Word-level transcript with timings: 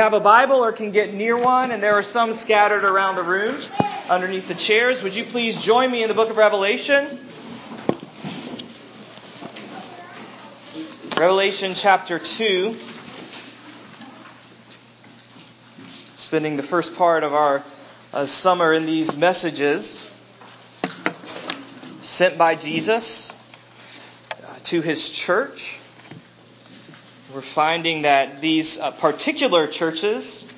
have 0.00 0.14
a 0.14 0.20
Bible 0.20 0.64
or 0.64 0.70
can 0.70 0.92
get 0.92 1.12
near 1.12 1.36
one, 1.36 1.72
and 1.72 1.82
there 1.82 1.94
are 1.94 2.04
some 2.04 2.32
scattered 2.32 2.84
around 2.84 3.16
the 3.16 3.22
room 3.24 3.60
underneath 4.08 4.46
the 4.46 4.54
chairs. 4.54 5.02
Would 5.02 5.16
you 5.16 5.24
please 5.24 5.60
join 5.60 5.90
me 5.90 6.04
in 6.04 6.08
the 6.08 6.14
book 6.14 6.30
of 6.30 6.36
Revelation? 6.36 7.18
Revelation 11.16 11.72
chapter 11.74 12.20
2. 12.20 12.76
Spending 16.14 16.56
the 16.56 16.62
first 16.62 16.94
part 16.94 17.24
of 17.24 17.34
our 17.34 17.64
uh, 18.14 18.24
summer 18.26 18.72
in 18.72 18.86
these 18.86 19.16
messages 19.16 20.08
sent 22.02 22.38
by 22.38 22.54
Jesus 22.54 23.34
uh, 24.30 24.46
to 24.62 24.80
his 24.80 25.10
church. 25.10 25.77
We're 27.34 27.42
finding 27.42 28.02
that 28.02 28.40
these 28.40 28.80
uh, 28.80 28.90
particular 28.90 29.66
churches 29.66 30.50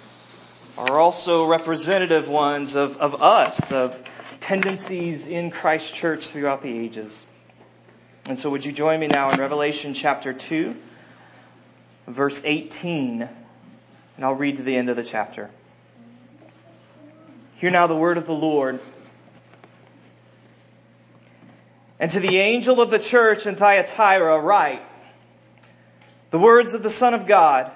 are 0.79 1.01
also 1.01 1.49
representative 1.49 2.29
ones 2.29 2.77
of, 2.77 2.99
of 2.99 3.21
us, 3.21 3.73
of 3.73 4.01
tendencies 4.39 5.27
in 5.27 5.51
Christ's 5.51 5.91
church 5.91 6.29
throughout 6.29 6.63
the 6.63 6.71
ages. 6.71 7.27
And 8.29 8.39
so 8.39 8.51
would 8.51 8.65
you 8.65 8.71
join 8.71 9.01
me 9.01 9.09
now 9.09 9.31
in 9.31 9.41
Revelation 9.41 9.95
chapter 9.95 10.33
2, 10.33 10.77
verse 12.07 12.45
18, 12.45 13.23
and 13.23 14.25
I'll 14.25 14.37
read 14.37 14.59
to 14.59 14.63
the 14.63 14.77
end 14.77 14.91
of 14.91 14.97
the 14.97 15.03
chapter. 15.03 15.51
Hear 17.57 17.71
now 17.71 17.89
the 17.89 17.97
word 17.97 18.17
of 18.17 18.27
the 18.27 18.33
Lord. 18.33 18.79
And 21.99 22.13
to 22.13 22.21
the 22.21 22.39
angel 22.39 22.81
of 22.81 22.93
the 22.93 23.01
church 23.01 23.47
in 23.47 23.57
Thyatira 23.57 24.39
write, 24.39 24.83
the 26.31 26.39
words 26.39 26.75
of 26.75 26.83
the 26.83 26.91
Son 26.91 27.15
of 27.15 27.27
God, 27.27 27.71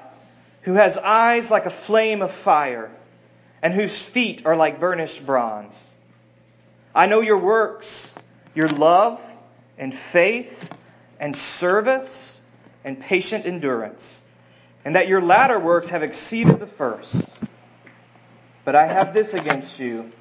who 0.62 0.74
has 0.74 0.96
eyes 0.96 1.50
like 1.50 1.66
a 1.66 1.70
flame 1.70 2.22
of 2.22 2.30
fire, 2.30 2.90
and 3.62 3.74
whose 3.74 4.06
feet 4.08 4.46
are 4.46 4.56
like 4.56 4.80
burnished 4.80 5.24
bronze. 5.24 5.90
I 6.94 7.06
know 7.06 7.20
your 7.20 7.38
works, 7.38 8.14
your 8.54 8.68
love 8.68 9.20
and 9.78 9.94
faith 9.94 10.72
and 11.18 11.36
service 11.36 12.40
and 12.84 13.00
patient 13.00 13.46
endurance, 13.46 14.24
and 14.84 14.94
that 14.94 15.08
your 15.08 15.20
latter 15.20 15.58
works 15.58 15.88
have 15.88 16.02
exceeded 16.02 16.60
the 16.60 16.66
first. 16.66 17.14
But 18.64 18.76
I 18.76 18.86
have 18.86 19.12
this 19.12 19.34
against 19.34 19.78
you, 19.78 20.12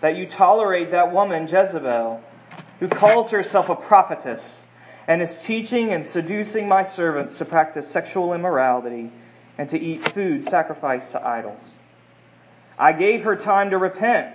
that 0.00 0.16
you 0.16 0.26
tolerate 0.26 0.90
that 0.90 1.12
woman 1.12 1.46
Jezebel, 1.46 2.22
who 2.80 2.88
calls 2.88 3.30
herself 3.30 3.68
a 3.68 3.76
prophetess 3.76 4.61
and 5.12 5.20
is 5.20 5.36
teaching 5.36 5.92
and 5.92 6.06
seducing 6.06 6.66
my 6.66 6.82
servants 6.82 7.36
to 7.36 7.44
practice 7.44 7.86
sexual 7.86 8.32
immorality 8.32 9.12
and 9.58 9.68
to 9.68 9.78
eat 9.78 10.10
food 10.14 10.42
sacrificed 10.42 11.10
to 11.10 11.22
idols. 11.22 11.60
I 12.78 12.92
gave 12.94 13.24
her 13.24 13.36
time 13.36 13.68
to 13.72 13.76
repent, 13.76 14.34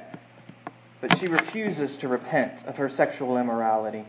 but 1.01 1.17
she 1.17 1.29
refuses 1.29 1.97
to 1.97 2.07
repent 2.07 2.53
of 2.67 2.77
her 2.77 2.89
sexual 2.89 3.39
immorality. 3.39 4.05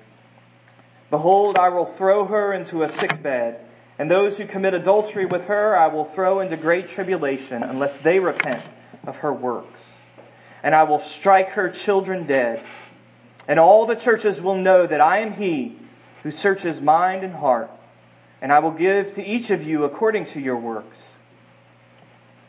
Behold, 1.08 1.56
I 1.56 1.70
will 1.70 1.86
throw 1.86 2.26
her 2.26 2.52
into 2.52 2.82
a 2.82 2.88
sick 2.90 3.22
bed, 3.22 3.64
and 3.98 4.10
those 4.10 4.36
who 4.36 4.44
commit 4.44 4.74
adultery 4.74 5.24
with 5.24 5.44
her 5.44 5.74
I 5.74 5.86
will 5.86 6.04
throw 6.04 6.40
into 6.40 6.58
great 6.58 6.90
tribulation 6.90 7.62
unless 7.62 7.96
they 7.96 8.18
repent 8.18 8.62
of 9.06 9.16
her 9.16 9.32
works. 9.32 9.88
And 10.62 10.74
I 10.74 10.82
will 10.82 10.98
strike 10.98 11.48
her 11.52 11.70
children 11.70 12.26
dead, 12.26 12.62
and 13.46 13.58
all 13.58 13.86
the 13.86 13.96
churches 13.96 14.38
will 14.38 14.58
know 14.58 14.86
that 14.86 15.00
I 15.00 15.20
am 15.20 15.32
he 15.32 15.78
who 16.22 16.30
searches 16.30 16.80
mind 16.80 17.24
and 17.24 17.34
heart, 17.34 17.70
and 18.40 18.52
I 18.52 18.58
will 18.58 18.72
give 18.72 19.14
to 19.14 19.24
each 19.24 19.50
of 19.50 19.62
you 19.62 19.84
according 19.84 20.26
to 20.26 20.40
your 20.40 20.56
works. 20.56 20.98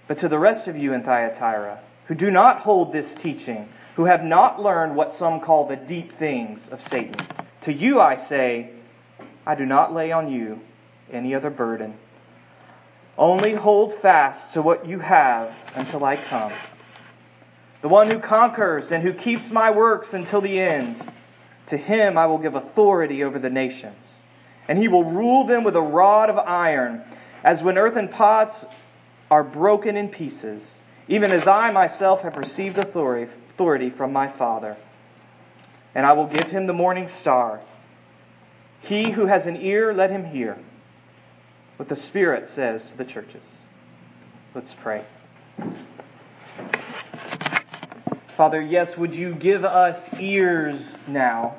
But 0.07 0.19
to 0.19 0.27
the 0.27 0.39
rest 0.39 0.67
of 0.67 0.75
you 0.75 0.93
in 0.93 1.03
Thyatira, 1.03 1.79
who 2.07 2.15
do 2.15 2.31
not 2.31 2.59
hold 2.59 2.91
this 2.91 3.13
teaching, 3.13 3.69
who 3.95 4.05
have 4.05 4.23
not 4.23 4.61
learned 4.61 4.95
what 4.95 5.13
some 5.13 5.39
call 5.39 5.67
the 5.67 5.75
deep 5.75 6.17
things 6.17 6.67
of 6.69 6.81
Satan, 6.81 7.15
to 7.61 7.73
you 7.73 7.99
I 7.99 8.15
say, 8.15 8.71
I 9.45 9.55
do 9.55 9.65
not 9.65 9.93
lay 9.93 10.11
on 10.11 10.31
you 10.31 10.59
any 11.11 11.35
other 11.35 11.49
burden. 11.49 11.93
Only 13.17 13.53
hold 13.53 13.93
fast 13.95 14.53
to 14.53 14.61
what 14.61 14.87
you 14.87 14.99
have 14.99 15.51
until 15.75 16.05
I 16.05 16.15
come. 16.15 16.53
The 17.81 17.89
one 17.89 18.09
who 18.09 18.19
conquers 18.19 18.91
and 18.91 19.03
who 19.03 19.13
keeps 19.13 19.51
my 19.51 19.71
works 19.71 20.13
until 20.13 20.41
the 20.41 20.59
end, 20.59 21.01
to 21.69 21.77
him 21.77 22.17
I 22.17 22.25
will 22.25 22.37
give 22.37 22.55
authority 22.55 23.23
over 23.23 23.39
the 23.39 23.49
nations, 23.49 24.03
and 24.67 24.77
he 24.77 24.87
will 24.87 25.03
rule 25.03 25.45
them 25.45 25.63
with 25.63 25.75
a 25.75 25.81
rod 25.81 26.29
of 26.29 26.37
iron, 26.37 27.01
as 27.43 27.61
when 27.61 27.77
earthen 27.77 28.07
pots 28.07 28.65
are 29.31 29.43
broken 29.43 29.95
in 29.95 30.09
pieces, 30.09 30.61
even 31.07 31.31
as 31.31 31.47
I 31.47 31.71
myself 31.71 32.21
have 32.21 32.37
received 32.37 32.77
authority 32.77 33.89
from 33.89 34.13
my 34.13 34.27
Father. 34.27 34.77
And 35.95 36.05
I 36.05 36.13
will 36.13 36.27
give 36.27 36.47
him 36.47 36.67
the 36.67 36.73
morning 36.73 37.09
star. 37.21 37.61
He 38.81 39.09
who 39.09 39.25
has 39.25 39.47
an 39.47 39.57
ear, 39.57 39.93
let 39.93 40.11
him 40.11 40.23
hear 40.23 40.57
what 41.77 41.89
the 41.89 41.95
Spirit 41.95 42.47
says 42.47 42.83
to 42.85 42.97
the 42.97 43.05
churches. 43.05 43.41
Let's 44.53 44.73
pray. 44.73 45.03
Father, 48.39 48.61
yes, 48.61 48.95
would 48.95 49.13
you 49.13 49.35
give 49.35 49.65
us 49.65 50.09
ears 50.17 50.97
now? 51.07 51.57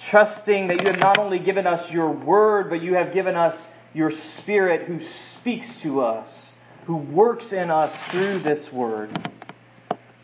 Trusting 0.00 0.68
that 0.68 0.80
you 0.80 0.86
have 0.86 1.00
not 1.00 1.18
only 1.18 1.38
given 1.38 1.66
us 1.66 1.90
your 1.90 2.10
word, 2.10 2.70
but 2.70 2.80
you 2.80 2.94
have 2.94 3.12
given 3.12 3.36
us 3.36 3.66
your 3.92 4.10
spirit 4.10 4.86
who 4.86 5.02
speaks 5.02 5.76
to 5.82 6.00
us, 6.00 6.46
who 6.86 6.96
works 6.96 7.52
in 7.52 7.70
us 7.70 7.94
through 8.04 8.38
this 8.38 8.72
word. 8.72 9.30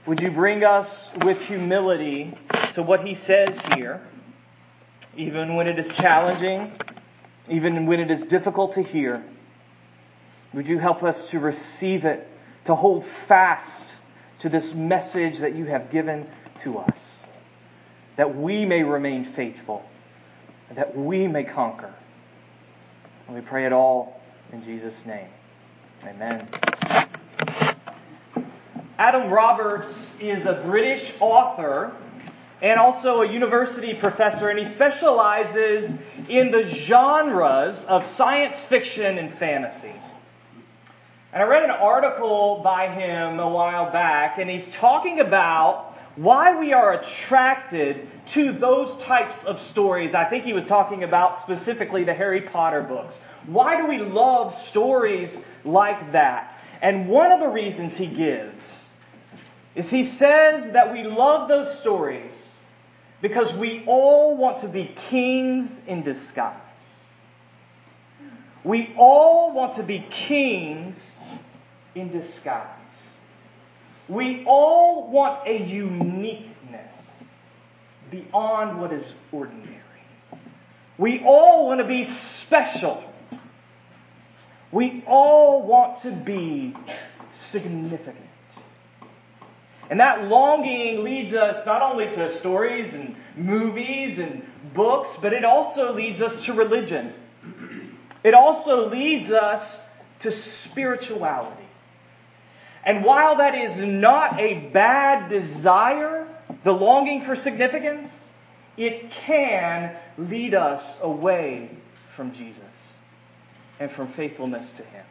Would 0.07 0.23
you 0.23 0.31
bring 0.31 0.65
us 0.65 1.11
with 1.23 1.39
humility 1.39 2.33
to 2.73 2.83
what 2.83 3.07
he 3.07 3.13
says 3.13 3.55
here, 3.75 4.01
even 5.19 5.55
when 5.55 5.69
it 5.69 5.79
is 5.79 5.89
challenging, 5.89 6.73
even 7.51 7.85
when 7.85 8.01
it 8.01 8.11
is 8.11 8.25
difficult 8.25 8.73
to 8.73 8.83
hear? 8.83 9.23
Would 10.55 10.67
you 10.67 10.79
help 10.79 11.03
us 11.03 11.29
to 11.29 11.41
receive 11.41 12.07
it, 12.07 12.27
to 12.65 12.75
hold 12.75 13.05
fast 13.05 13.94
to 14.45 14.51
this 14.51 14.75
message 14.75 15.39
that 15.39 15.55
you 15.55 15.65
have 15.65 15.91
given 15.91 16.29
to 16.61 16.77
us, 16.77 17.21
that 18.17 18.37
we 18.37 18.67
may 18.67 18.83
remain 18.83 19.25
faithful, 19.25 19.83
that 20.75 20.95
we 20.95 21.27
may 21.27 21.45
conquer. 21.45 21.95
And 23.27 23.35
we 23.35 23.41
pray 23.41 23.65
it 23.65 23.73
all 23.73 24.21
in 24.53 24.63
Jesus' 24.63 25.07
name. 25.07 25.29
Amen. 26.03 26.47
Adam 28.99 29.31
Roberts 29.31 30.13
is 30.21 30.45
a 30.45 30.61
British 30.67 31.11
author 31.21 31.97
and 32.61 32.79
also 32.79 33.23
a 33.23 33.33
university 33.33 33.95
professor, 33.95 34.51
and 34.51 34.59
he 34.59 34.67
specializes 34.67 35.91
in 36.29 36.51
the 36.51 36.69
genres 36.69 37.83
of 37.85 38.05
science 38.05 38.61
fiction 38.61 39.17
and 39.17 39.33
fantasy. 39.33 39.95
And 41.35 41.43
I 41.43 41.47
read 41.47 41.65
an 41.65 41.71
article 41.71 42.61
by 42.63 42.89
him 42.89 43.41
a 43.41 43.49
while 43.49 43.91
back, 43.91 44.39
and 44.39 44.49
he's 44.49 44.71
talking 44.71 45.19
about 45.19 45.97
why 46.15 46.57
we 46.57 46.73
are 46.73 46.93
attracted 46.93 48.09
to 48.27 48.53
those 48.53 49.03
types 49.03 49.43
of 49.45 49.61
stories. 49.61 50.15
I 50.15 50.27
think 50.27 50.45
he 50.45 50.53
was 50.53 50.65
talking 50.65 51.03
about 51.03 51.41
specifically 51.41 52.05
the 52.05 52.15
Harry 52.15 52.43
Potter 52.43 52.83
books. 52.83 53.17
Why 53.47 53.77
do 53.77 53.89
we 53.89 53.99
love 53.99 54.55
stories 54.55 55.37
like 55.65 56.13
that? 56.13 56.57
And 56.81 57.09
one 57.09 57.33
of 57.33 57.41
the 57.41 57.49
reasons 57.49 57.97
he 57.97 58.07
gives 58.07 58.81
is 59.75 59.91
he 59.91 60.05
says 60.05 60.71
that 60.71 60.93
we 60.93 61.03
love 61.03 61.49
those 61.49 61.81
stories 61.81 62.33
because 63.21 63.53
we 63.55 63.83
all 63.89 64.37
want 64.37 64.59
to 64.59 64.69
be 64.69 64.95
kings 65.09 65.81
in 65.89 66.05
disguise. 66.05 66.61
We 68.63 68.95
all 68.97 69.53
want 69.53 69.75
to 69.75 69.83
be 69.83 70.07
kings 70.09 71.14
in 71.95 72.11
disguise. 72.11 72.69
We 74.09 74.45
all 74.45 75.11
want 75.11 75.47
a 75.47 75.59
uniqueness 75.59 76.95
beyond 78.11 78.81
what 78.81 78.93
is 78.93 79.13
ordinary. 79.33 79.75
We 80.99 81.25
all 81.25 81.67
want 81.67 81.81
to 81.81 81.87
be 81.87 82.05
special. 82.05 83.03
We 84.71 85.03
all 85.07 85.63
want 85.67 85.99
to 86.03 86.11
be 86.11 86.77
significant. 87.33 88.19
And 89.91 90.01
that 90.01 90.25
longing 90.29 91.05
leads 91.05 91.35
us 91.35 91.65
not 91.67 91.83
only 91.83 92.07
to 92.07 92.37
stories 92.39 92.95
and 92.95 93.17
movies 93.37 94.19
and 94.19 94.45
books, 94.73 95.11
but 95.21 95.33
it 95.33 95.45
also 95.45 95.93
leads 95.93 96.23
us 96.23 96.45
to 96.45 96.53
religion. 96.53 97.13
It 98.23 98.35
also 98.35 98.89
leads 98.89 99.31
us 99.31 99.79
to 100.21 100.31
spirituality. 100.31 101.64
And 102.85 103.05
while 103.05 103.37
that 103.37 103.55
is 103.55 103.77
not 103.77 104.39
a 104.41 104.55
bad 104.73 105.29
desire, 105.29 106.27
the 106.65 106.73
longing 106.73 107.23
for 107.23 107.35
significance, 107.35 108.11
it 108.77 109.11
can 109.11 109.97
lead 110.19 110.55
us 110.55 110.97
away 111.01 111.71
from 112.17 112.33
Jesus 112.35 112.63
and 113.81 113.91
from 113.91 114.09
faithfulness 114.09 114.71
to 114.73 114.85
Him. 114.85 115.07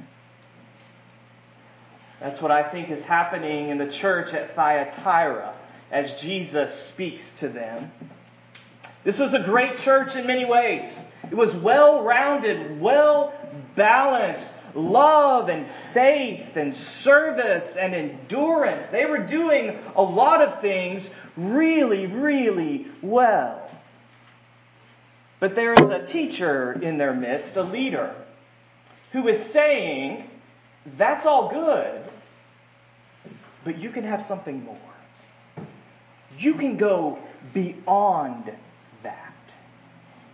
That's 2.20 2.42
what 2.42 2.52
I 2.52 2.64
think 2.64 2.90
is 2.90 3.04
happening 3.04 3.70
in 3.70 3.78
the 3.78 3.92
church 3.92 4.34
at 4.34 4.56
Thyatira 4.56 5.54
as 5.92 6.14
Jesus 6.14 6.74
speaks 6.74 7.34
to 7.40 7.50
them. 7.50 7.92
This 9.04 9.20
was 9.20 9.34
a 9.34 9.40
great 9.40 9.78
church 9.78 10.16
in 10.16 10.26
many 10.26 10.46
ways. 10.46 10.86
It 11.30 11.36
was 11.36 11.54
well 11.54 12.02
rounded, 12.04 12.80
well 12.80 13.34
balanced, 13.76 14.53
love 14.76 15.50
and 15.50 15.68
faith 15.94 16.56
and 16.56 16.76
service 16.76 17.76
and 17.76 17.94
endurance. 17.94 18.88
They 18.88 19.06
were 19.06 19.20
doing 19.20 19.78
a 19.96 20.02
lot 20.02 20.42
of 20.42 20.62
things 20.62 21.10
really, 21.38 22.08
really 22.08 22.88
well. 23.02 23.70
But 25.40 25.56
there 25.56 25.74
is 25.74 25.90
a 25.90 26.06
teacher 26.06 26.74
in 26.82 26.98
their 26.98 27.14
midst, 27.14 27.58
a 27.58 27.64
leader, 27.64 28.16
who 29.12 29.28
is 29.28 29.44
saying, 29.44 30.30
that's 30.98 31.26
all 31.26 31.50
good, 31.50 32.02
but 33.64 33.78
you 33.78 33.90
can 33.90 34.04
have 34.04 34.26
something 34.26 34.64
more. 34.64 34.78
You 36.38 36.56
can 36.56 36.78
go 36.78 37.20
beyond 37.54 38.52
that. 39.04 39.34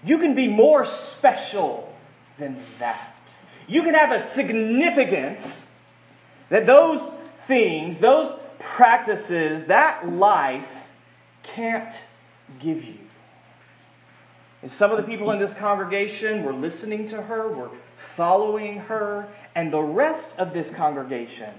You 0.03 0.17
can 0.17 0.33
be 0.33 0.47
more 0.47 0.85
special 0.85 1.93
than 2.37 2.61
that. 2.79 3.15
You 3.69 3.83
can 3.83 3.93
have 3.93 4.11
a 4.11 4.19
significance 4.19 5.67
that 6.49 6.65
those 6.65 6.99
things, 7.47 7.99
those 7.99 8.35
practices, 8.57 9.65
that 9.65 10.09
life 10.11 10.67
can't 11.43 11.93
give 12.59 12.83
you. 12.83 12.97
And 14.63 14.71
some 14.71 14.91
of 14.91 14.97
the 14.97 15.03
people 15.03 15.31
in 15.31 15.39
this 15.39 15.53
congregation 15.53 16.43
were 16.43 16.51
listening 16.51 17.07
to 17.09 17.21
her, 17.21 17.47
were 17.47 17.69
following 18.15 18.79
her, 18.79 19.27
and 19.53 19.71
the 19.71 19.81
rest 19.81 20.29
of 20.39 20.51
this 20.51 20.69
congregation 20.71 21.53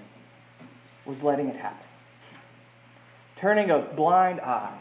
was 1.06 1.22
letting 1.22 1.48
it 1.48 1.56
happen. 1.56 1.86
Turning 3.36 3.70
a 3.70 3.78
blind 3.78 4.40
eye, 4.40 4.76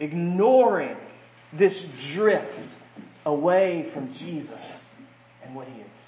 ignoring 0.00 0.96
this 1.52 1.84
drift 2.12 2.74
away 3.26 3.88
from 3.92 4.12
Jesus 4.14 4.58
and 5.44 5.54
what 5.54 5.68
he 5.68 5.74
said. 5.74 6.01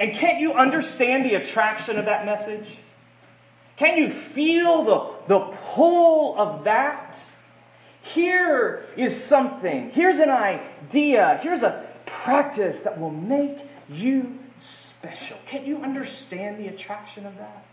And 0.00 0.14
can't 0.14 0.40
you 0.40 0.54
understand 0.54 1.26
the 1.26 1.34
attraction 1.34 1.98
of 1.98 2.06
that 2.06 2.24
message? 2.24 2.66
Can 3.76 3.98
you 3.98 4.10
feel 4.10 4.84
the, 4.84 5.10
the 5.28 5.56
pull 5.74 6.38
of 6.38 6.64
that? 6.64 7.18
Here 8.02 8.86
is 8.96 9.22
something. 9.22 9.90
Here's 9.90 10.18
an 10.18 10.30
idea. 10.30 11.38
Here's 11.42 11.62
a 11.62 11.86
practice 12.06 12.80
that 12.80 12.98
will 12.98 13.10
make 13.10 13.58
you 13.90 14.38
special. 14.62 15.36
Can't 15.46 15.66
you 15.66 15.82
understand 15.82 16.58
the 16.58 16.68
attraction 16.68 17.26
of 17.26 17.36
that? 17.36 17.66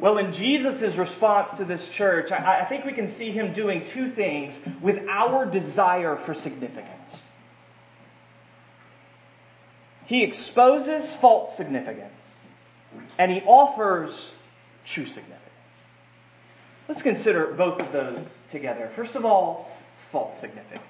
Well, 0.00 0.18
in 0.18 0.32
Jesus' 0.32 0.96
response 0.96 1.52
to 1.58 1.64
this 1.64 1.88
church, 1.88 2.32
I, 2.32 2.62
I 2.62 2.64
think 2.64 2.84
we 2.84 2.92
can 2.92 3.06
see 3.06 3.30
him 3.30 3.52
doing 3.52 3.84
two 3.84 4.10
things 4.10 4.58
with 4.80 5.06
our 5.08 5.46
desire 5.46 6.16
for 6.16 6.34
significance. 6.34 7.22
He 10.10 10.24
exposes 10.24 11.14
false 11.14 11.56
significance, 11.56 12.40
and 13.16 13.30
he 13.30 13.42
offers 13.42 14.32
true 14.84 15.06
significance. 15.06 15.38
Let's 16.88 17.00
consider 17.00 17.54
both 17.56 17.80
of 17.80 17.92
those 17.92 18.36
together. 18.50 18.90
First 18.96 19.14
of 19.14 19.24
all, 19.24 19.70
false 20.10 20.40
significance. 20.40 20.82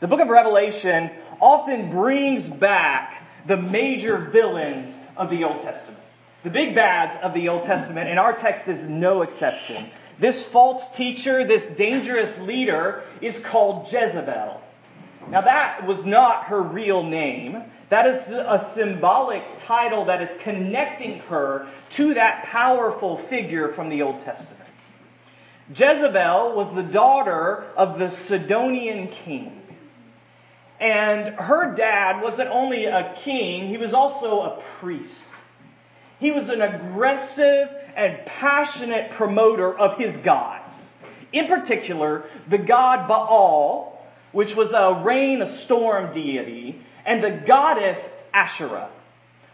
The 0.00 0.08
book 0.08 0.20
of 0.20 0.28
Revelation 0.28 1.10
often 1.38 1.90
brings 1.90 2.48
back 2.48 3.22
the 3.46 3.58
major 3.58 4.16
villains 4.16 4.94
of 5.18 5.28
the 5.28 5.44
Old 5.44 5.60
Testament. 5.60 6.02
The 6.44 6.48
big 6.48 6.74
bads 6.74 7.18
of 7.22 7.34
the 7.34 7.50
Old 7.50 7.64
Testament, 7.64 8.08
and 8.08 8.18
our 8.18 8.32
text 8.32 8.68
is 8.68 8.84
no 8.84 9.20
exception. 9.20 9.90
This 10.18 10.42
false 10.42 10.82
teacher, 10.96 11.46
this 11.46 11.66
dangerous 11.66 12.38
leader, 12.38 13.02
is 13.20 13.38
called 13.38 13.92
Jezebel. 13.92 14.62
Now, 15.28 15.42
that 15.42 15.86
was 15.86 16.04
not 16.04 16.44
her 16.44 16.62
real 16.62 17.02
name. 17.02 17.62
That 17.88 18.06
is 18.06 18.28
a 18.30 18.70
symbolic 18.74 19.42
title 19.58 20.06
that 20.06 20.22
is 20.22 20.30
connecting 20.40 21.18
her 21.20 21.66
to 21.90 22.14
that 22.14 22.44
powerful 22.44 23.18
figure 23.18 23.72
from 23.72 23.88
the 23.88 24.02
Old 24.02 24.20
Testament. 24.20 24.60
Jezebel 25.74 26.54
was 26.54 26.74
the 26.74 26.82
daughter 26.82 27.64
of 27.76 27.98
the 27.98 28.10
Sidonian 28.10 29.08
king. 29.08 29.60
And 30.80 31.34
her 31.34 31.74
dad 31.74 32.22
wasn't 32.22 32.50
only 32.50 32.86
a 32.86 33.14
king, 33.22 33.68
he 33.68 33.76
was 33.76 33.92
also 33.92 34.40
a 34.40 34.62
priest. 34.78 35.10
He 36.18 36.30
was 36.30 36.48
an 36.48 36.62
aggressive 36.62 37.68
and 37.94 38.24
passionate 38.26 39.10
promoter 39.12 39.76
of 39.78 39.96
his 39.96 40.16
gods. 40.18 40.94
In 41.32 41.46
particular, 41.46 42.24
the 42.48 42.58
god 42.58 43.06
Baal, 43.06 43.99
which 44.32 44.54
was 44.54 44.72
a 44.72 45.02
rain, 45.04 45.42
a 45.42 45.46
storm 45.46 46.12
deity, 46.12 46.80
and 47.04 47.22
the 47.22 47.30
goddess 47.30 48.10
Asherah, 48.32 48.90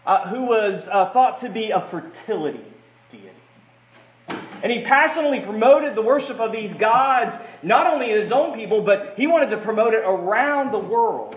uh, 0.04 0.28
who 0.28 0.44
was 0.44 0.86
uh, 0.88 1.10
thought 1.10 1.38
to 1.38 1.48
be 1.48 1.70
a 1.70 1.80
fertility 1.80 2.64
deity. 3.10 3.30
And 4.62 4.72
he 4.72 4.82
passionately 4.82 5.40
promoted 5.40 5.94
the 5.94 6.02
worship 6.02 6.40
of 6.40 6.52
these 6.52 6.74
gods, 6.74 7.36
not 7.62 7.86
only 7.86 8.10
in 8.10 8.20
his 8.20 8.32
own 8.32 8.54
people, 8.54 8.82
but 8.82 9.14
he 9.16 9.26
wanted 9.26 9.50
to 9.50 9.58
promote 9.58 9.94
it 9.94 10.02
around 10.04 10.72
the 10.72 10.78
world. 10.78 11.36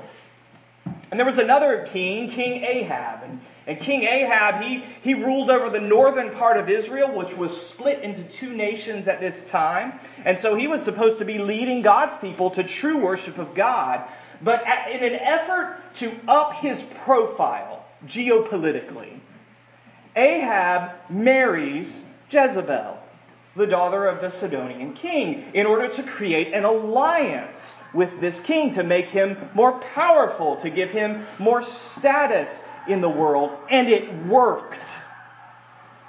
And 1.11 1.19
there 1.19 1.25
was 1.25 1.39
another 1.39 1.88
king, 1.89 2.29
King 2.29 2.63
Ahab. 2.63 3.23
And, 3.23 3.41
and, 3.65 3.79
King 3.79 4.03
Ahab, 4.03 4.61
he, 4.61 4.83
he 5.01 5.15
ruled 5.15 5.50
over 5.50 5.69
the 5.69 5.79
northern 5.79 6.31
part 6.35 6.57
of 6.57 6.69
Israel, 6.69 7.11
which 7.15 7.35
was 7.35 7.59
split 7.59 8.01
into 8.03 8.23
two 8.23 8.53
nations 8.53 9.07
at 9.07 9.19
this 9.19 9.50
time. 9.50 10.00
And 10.23 10.38
so 10.38 10.56
he 10.56 10.67
was 10.67 10.83
supposed 10.83 11.17
to 11.17 11.25
be 11.25 11.39
leading 11.39 11.81
God's 11.81 12.13
people 12.21 12.51
to 12.51 12.63
true 12.63 12.97
worship 12.97 13.39
of 13.39 13.56
God. 13.56 14.07
But 14.41 14.61
in 14.91 15.03
an 15.03 15.15
effort 15.15 15.77
to 15.95 16.11
up 16.27 16.53
his 16.56 16.81
profile 17.03 17.85
geopolitically, 18.06 19.19
Ahab 20.15 20.91
marries 21.09 22.03
Jezebel, 22.29 23.00
the 23.56 23.67
daughter 23.67 24.06
of 24.06 24.21
the 24.21 24.29
Sidonian 24.29 24.94
king, 24.94 25.45
in 25.53 25.65
order 25.65 25.88
to 25.88 26.03
create 26.03 26.53
an 26.53 26.65
alliance 26.65 27.75
with 27.94 28.19
this 28.19 28.39
king, 28.39 28.74
to 28.74 28.83
make 28.83 29.06
him 29.06 29.38
more 29.53 29.80
powerful, 29.80 30.57
to 30.57 30.69
give 30.69 30.91
him 30.91 31.25
more 31.39 31.63
status 31.63 32.62
in 32.88 33.01
the 33.01 33.09
world. 33.09 33.51
And 33.69 33.89
it 33.89 34.13
worked. 34.25 34.95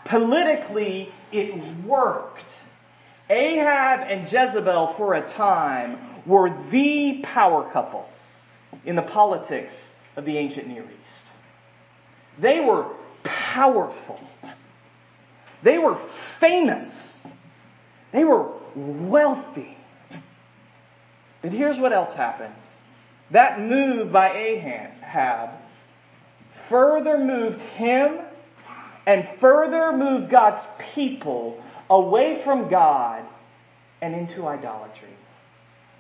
Politically, 0.05 1.13
it 1.33 1.55
worked. 1.85 2.51
Ahab 3.29 4.01
and 4.09 4.31
Jezebel, 4.31 4.95
for 4.95 5.15
a 5.15 5.27
time, 5.27 5.99
were 6.27 6.53
the 6.71 7.21
power 7.23 7.69
couple 7.71 8.09
in 8.85 8.97
the 8.97 9.03
politics 9.03 9.75
of 10.17 10.25
the 10.25 10.37
ancient 10.37 10.67
Near 10.67 10.83
East. 10.83 11.27
They 12.39 12.61
were 12.61 12.87
powerful. 13.23 14.21
They 15.63 15.79
were 15.79 15.97
famous. 15.97 17.13
They 18.13 18.25
were 18.25 18.51
wealthy. 18.75 19.77
But 21.43 21.53
here's 21.53 21.79
what 21.79 21.93
else 21.93 22.15
happened. 22.15 22.55
That 23.31 23.61
move 23.61 24.13
by 24.13 24.33
Ahab 24.33 25.51
further 26.69 27.19
moved 27.19 27.61
him 27.61 28.19
and 29.07 29.27
further 29.39 29.93
moved 29.97 30.31
God's 30.31 30.65
people 30.95 31.63
away 31.89 32.43
from 32.43 32.69
God 32.69 33.25
and 34.01 34.15
into 34.15 34.47
idolatry. 34.47 35.09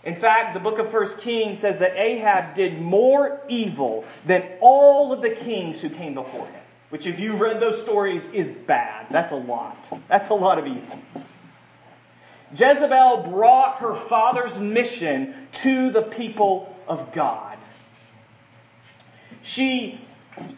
In 0.05 0.17
fact, 0.19 0.55
the 0.55 0.61
book 0.61 0.79
of 0.79 0.91
First 0.91 1.19
Kings 1.19 1.59
says 1.59 1.79
that 1.79 1.97
Ahab 1.97 2.55
did 2.55 2.81
more 2.81 3.43
evil 3.49 4.05
than 4.27 4.45
all 4.61 5.13
of 5.13 5.21
the 5.21 5.31
kings 5.31 5.81
who 5.81 5.91
came 5.91 6.15
before 6.15 6.47
him. 6.47 6.63
Which, 6.89 7.07
if 7.07 7.21
you 7.21 7.35
read 7.35 7.61
those 7.61 7.81
stories, 7.83 8.23
is 8.33 8.49
bad. 8.49 9.07
That's 9.11 9.33
a 9.33 9.37
lot. 9.37 9.77
That's 10.09 10.31
a 10.31 10.35
lot 10.35 10.59
of 10.59 10.67
evil. 10.67 10.99
Jezebel 12.55 13.29
brought 13.31 13.77
her 13.79 13.95
father's 13.95 14.57
mission 14.59 15.35
to 15.53 15.91
the 15.91 16.03
people 16.03 16.75
of 16.89 17.13
God. 17.13 17.57
She, 19.43 20.01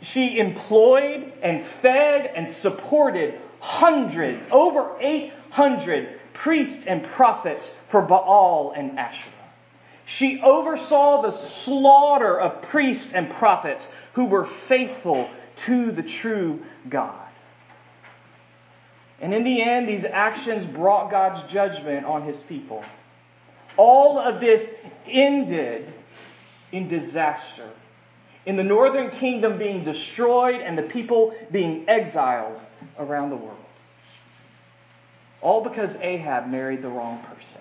she 0.00 0.38
employed 0.38 1.32
and 1.42 1.64
fed 1.64 2.26
and 2.34 2.48
supported 2.48 3.38
hundreds, 3.60 4.46
over 4.50 4.96
800 5.00 6.18
priests 6.32 6.86
and 6.86 7.04
prophets 7.04 7.72
for 7.88 8.02
Baal 8.02 8.72
and 8.74 8.98
Asherah. 8.98 9.32
She 10.04 10.40
oversaw 10.42 11.22
the 11.22 11.30
slaughter 11.30 12.38
of 12.40 12.62
priests 12.62 13.12
and 13.12 13.30
prophets 13.30 13.86
who 14.14 14.24
were 14.26 14.44
faithful 14.44 15.28
to 15.56 15.92
the 15.92 16.02
true 16.02 16.60
God. 16.88 17.28
And 19.22 19.32
in 19.32 19.44
the 19.44 19.62
end, 19.62 19.88
these 19.88 20.04
actions 20.04 20.66
brought 20.66 21.10
God's 21.10 21.50
judgment 21.50 22.04
on 22.04 22.24
his 22.24 22.40
people. 22.40 22.84
All 23.76 24.18
of 24.18 24.40
this 24.40 24.68
ended 25.06 25.92
in 26.72 26.88
disaster. 26.88 27.70
in 28.44 28.56
the 28.56 28.64
northern 28.64 29.10
kingdom 29.10 29.56
being 29.56 29.84
destroyed 29.84 30.60
and 30.60 30.76
the 30.76 30.82
people 30.82 31.34
being 31.52 31.88
exiled 31.88 32.60
around 32.98 33.30
the 33.30 33.36
world. 33.36 33.56
All 35.40 35.62
because 35.62 35.96
Ahab 35.96 36.48
married 36.48 36.82
the 36.82 36.88
wrong 36.88 37.20
person. 37.32 37.60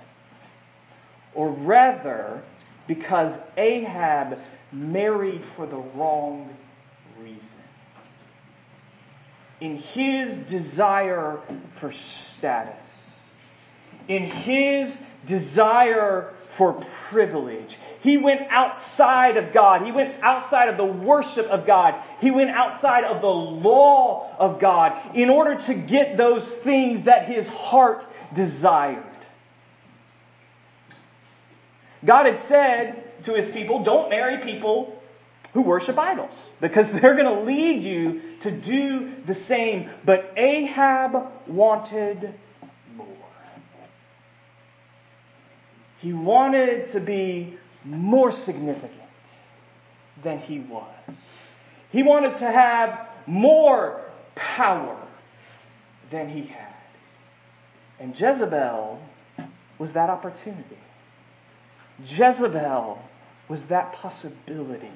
Or 1.34 1.50
rather, 1.50 2.42
because 2.88 3.38
Ahab 3.58 4.40
married 4.72 5.44
for 5.56 5.66
the 5.66 5.78
wrong 5.78 6.50
reason. 7.20 7.61
In 9.62 9.78
his 9.78 10.36
desire 10.38 11.40
for 11.80 11.92
status, 11.92 12.76
in 14.08 14.24
his 14.24 14.98
desire 15.28 16.34
for 16.58 16.84
privilege, 17.10 17.78
he 18.02 18.18
went 18.18 18.42
outside 18.50 19.38
of 19.38 19.54
God. 19.54 19.84
He 19.84 19.92
went 19.92 20.18
outside 20.24 20.68
of 20.68 20.78
the 20.78 20.86
worship 20.86 21.46
of 21.46 21.68
God. 21.68 21.94
He 22.20 22.32
went 22.32 22.50
outside 22.50 23.04
of 23.04 23.22
the 23.22 23.30
law 23.30 24.36
of 24.40 24.60
God 24.60 25.16
in 25.16 25.30
order 25.30 25.56
to 25.68 25.76
get 25.76 26.18
those 26.18 26.54
things 26.58 27.04
that 27.04 27.28
his 27.28 27.48
heart 27.48 28.06
desired. 28.34 29.06
God 32.04 32.26
had 32.26 32.40
said 32.40 33.24
to 33.26 33.36
his 33.36 33.48
people, 33.52 33.84
don't 33.84 34.10
marry 34.10 34.40
people 34.40 35.01
who 35.54 35.62
worship 35.62 35.98
idols 35.98 36.34
because 36.60 36.92
they're 36.92 37.16
going 37.16 37.26
to 37.26 37.42
lead 37.42 37.84
you 37.84 38.22
to 38.42 38.52
do 38.52 39.12
the 39.26 39.34
same. 39.34 39.90
But 40.06 40.34
Ahab 40.38 41.28
wanted 41.48 42.34
more. 42.96 43.08
He 46.00 46.14
wanted 46.14 46.86
to 46.88 47.00
be 47.00 47.58
more 47.84 48.32
significant 48.32 48.92
than 50.24 50.40
he 50.40 50.60
was. 50.60 50.86
He 51.92 52.04
wanted 52.04 52.36
to 52.36 52.52
have 52.52 53.08
more 53.28 54.02
power 54.36 54.98
than 56.10 56.30
he 56.30 56.44
had. 56.44 56.74
And 58.00 58.20
Jezebel 58.20 59.02
was 59.78 59.92
that 59.94 60.10
opportunity. 60.10 60.78
Jezebel 62.06 63.02
was 63.48 63.64
that 63.64 63.94
possibility. 63.94 64.92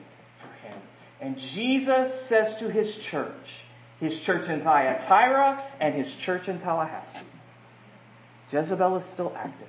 And 1.21 1.37
Jesus 1.37 2.13
says 2.21 2.55
to 2.57 2.69
his 2.69 2.95
church, 2.95 3.55
his 3.99 4.19
church 4.19 4.49
in 4.49 4.61
Thyatira 4.61 5.63
and 5.79 5.95
his 5.95 6.13
church 6.13 6.49
in 6.49 6.59
Tallahassee, 6.59 7.19
Jezebel 8.51 8.97
is 8.97 9.05
still 9.05 9.33
active. 9.35 9.67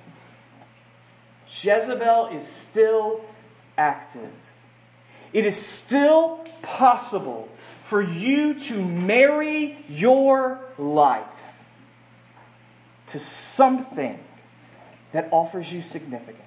Jezebel 1.61 2.27
is 2.37 2.47
still 2.47 3.21
active. 3.77 4.29
It 5.33 5.45
is 5.45 5.55
still 5.55 6.45
possible 6.61 7.47
for 7.89 8.01
you 8.01 8.59
to 8.59 8.73
marry 8.85 9.77
your 9.87 10.59
life 10.77 11.25
to 13.07 13.19
something 13.19 14.19
that 15.13 15.29
offers 15.31 15.71
you 15.71 15.81
significance, 15.81 16.41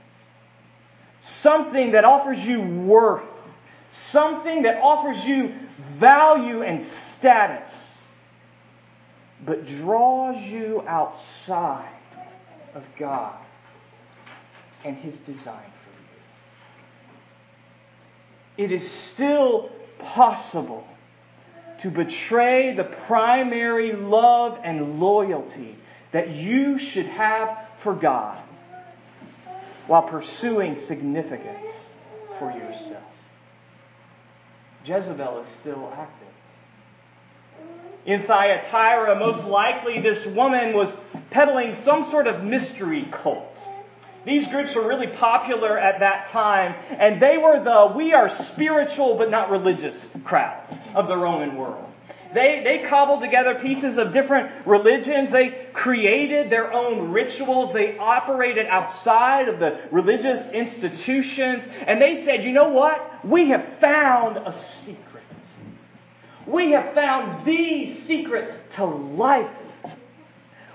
something 1.20 1.92
that 1.92 2.04
offers 2.04 2.38
you 2.38 2.60
worth, 2.60 3.22
something 4.10 4.62
that 4.62 4.80
offers 4.82 5.24
you 5.24 5.54
value 5.98 6.62
and 6.62 6.80
status, 6.80 7.68
but 9.44 9.66
draws 9.66 10.36
you 10.36 10.82
outside 10.86 11.88
of 12.74 12.84
God 12.98 13.34
and 14.84 14.96
His 14.96 15.16
design 15.20 15.70
for 15.84 15.90
you. 18.62 18.64
It 18.64 18.72
is 18.72 18.90
still 18.90 19.70
possible 19.98 20.86
to 21.80 21.90
betray 21.90 22.74
the 22.74 22.84
primary 22.84 23.92
love 23.92 24.58
and 24.62 25.00
loyalty 25.00 25.76
that 26.12 26.30
you 26.30 26.78
should 26.78 27.06
have 27.06 27.58
for 27.78 27.94
God 27.94 28.38
while 29.86 30.02
pursuing 30.02 30.76
significance 30.76 31.70
for 32.38 32.50
yourself. 32.50 33.09
Jezebel 34.84 35.40
is 35.40 35.48
still 35.60 35.92
active. 35.96 36.28
In 38.06 38.22
Thyatira, 38.22 39.18
most 39.18 39.44
likely 39.46 40.00
this 40.00 40.24
woman 40.26 40.74
was 40.74 40.88
peddling 41.30 41.74
some 41.74 42.10
sort 42.10 42.26
of 42.26 42.42
mystery 42.42 43.06
cult. 43.10 43.58
These 44.24 44.48
groups 44.48 44.74
were 44.74 44.86
really 44.86 45.06
popular 45.06 45.78
at 45.78 46.00
that 46.00 46.28
time, 46.28 46.74
and 46.90 47.20
they 47.20 47.38
were 47.38 47.62
the 47.62 47.92
we 47.96 48.12
are 48.12 48.28
spiritual 48.28 49.16
but 49.16 49.30
not 49.30 49.50
religious 49.50 50.10
crowd 50.24 50.62
of 50.94 51.08
the 51.08 51.16
Roman 51.16 51.56
world. 51.56 51.89
They, 52.32 52.62
they 52.62 52.78
cobbled 52.88 53.22
together 53.22 53.56
pieces 53.56 53.98
of 53.98 54.12
different 54.12 54.66
religions. 54.66 55.30
They 55.30 55.66
created 55.72 56.48
their 56.48 56.72
own 56.72 57.10
rituals. 57.10 57.72
They 57.72 57.98
operated 57.98 58.66
outside 58.66 59.48
of 59.48 59.58
the 59.58 59.80
religious 59.90 60.46
institutions. 60.48 61.66
And 61.86 62.00
they 62.00 62.22
said, 62.22 62.44
you 62.44 62.52
know 62.52 62.68
what? 62.68 63.24
We 63.24 63.48
have 63.48 63.64
found 63.64 64.36
a 64.36 64.52
secret. 64.52 65.24
We 66.46 66.70
have 66.72 66.94
found 66.94 67.44
the 67.44 67.86
secret 67.86 68.70
to 68.72 68.84
life. 68.84 69.50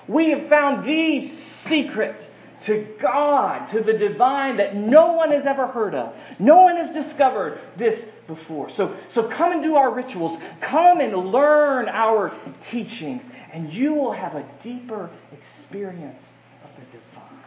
We 0.07 0.31
have 0.31 0.47
found 0.47 0.85
the 0.85 1.27
secret 1.27 2.25
to 2.65 2.83
God, 2.99 3.67
to 3.67 3.81
the 3.81 3.93
divine 3.93 4.57
that 4.57 4.75
no 4.75 5.13
one 5.13 5.31
has 5.31 5.45
ever 5.45 5.67
heard 5.67 5.93
of. 5.93 6.15
No 6.39 6.63
one 6.63 6.77
has 6.77 6.91
discovered 6.91 7.59
this 7.77 8.07
before. 8.25 8.71
So, 8.71 8.95
so 9.09 9.23
come 9.23 9.51
and 9.51 9.61
do 9.61 9.75
our 9.75 9.91
rituals. 9.91 10.39
Come 10.61 10.99
and 10.99 11.15
learn 11.31 11.87
our 11.87 12.33
teachings, 12.61 13.25
and 13.53 13.71
you 13.71 13.93
will 13.93 14.11
have 14.11 14.33
a 14.35 14.43
deeper 14.63 15.11
experience 15.31 16.23
of 16.63 16.71
the 16.75 16.97
divine. 16.97 17.39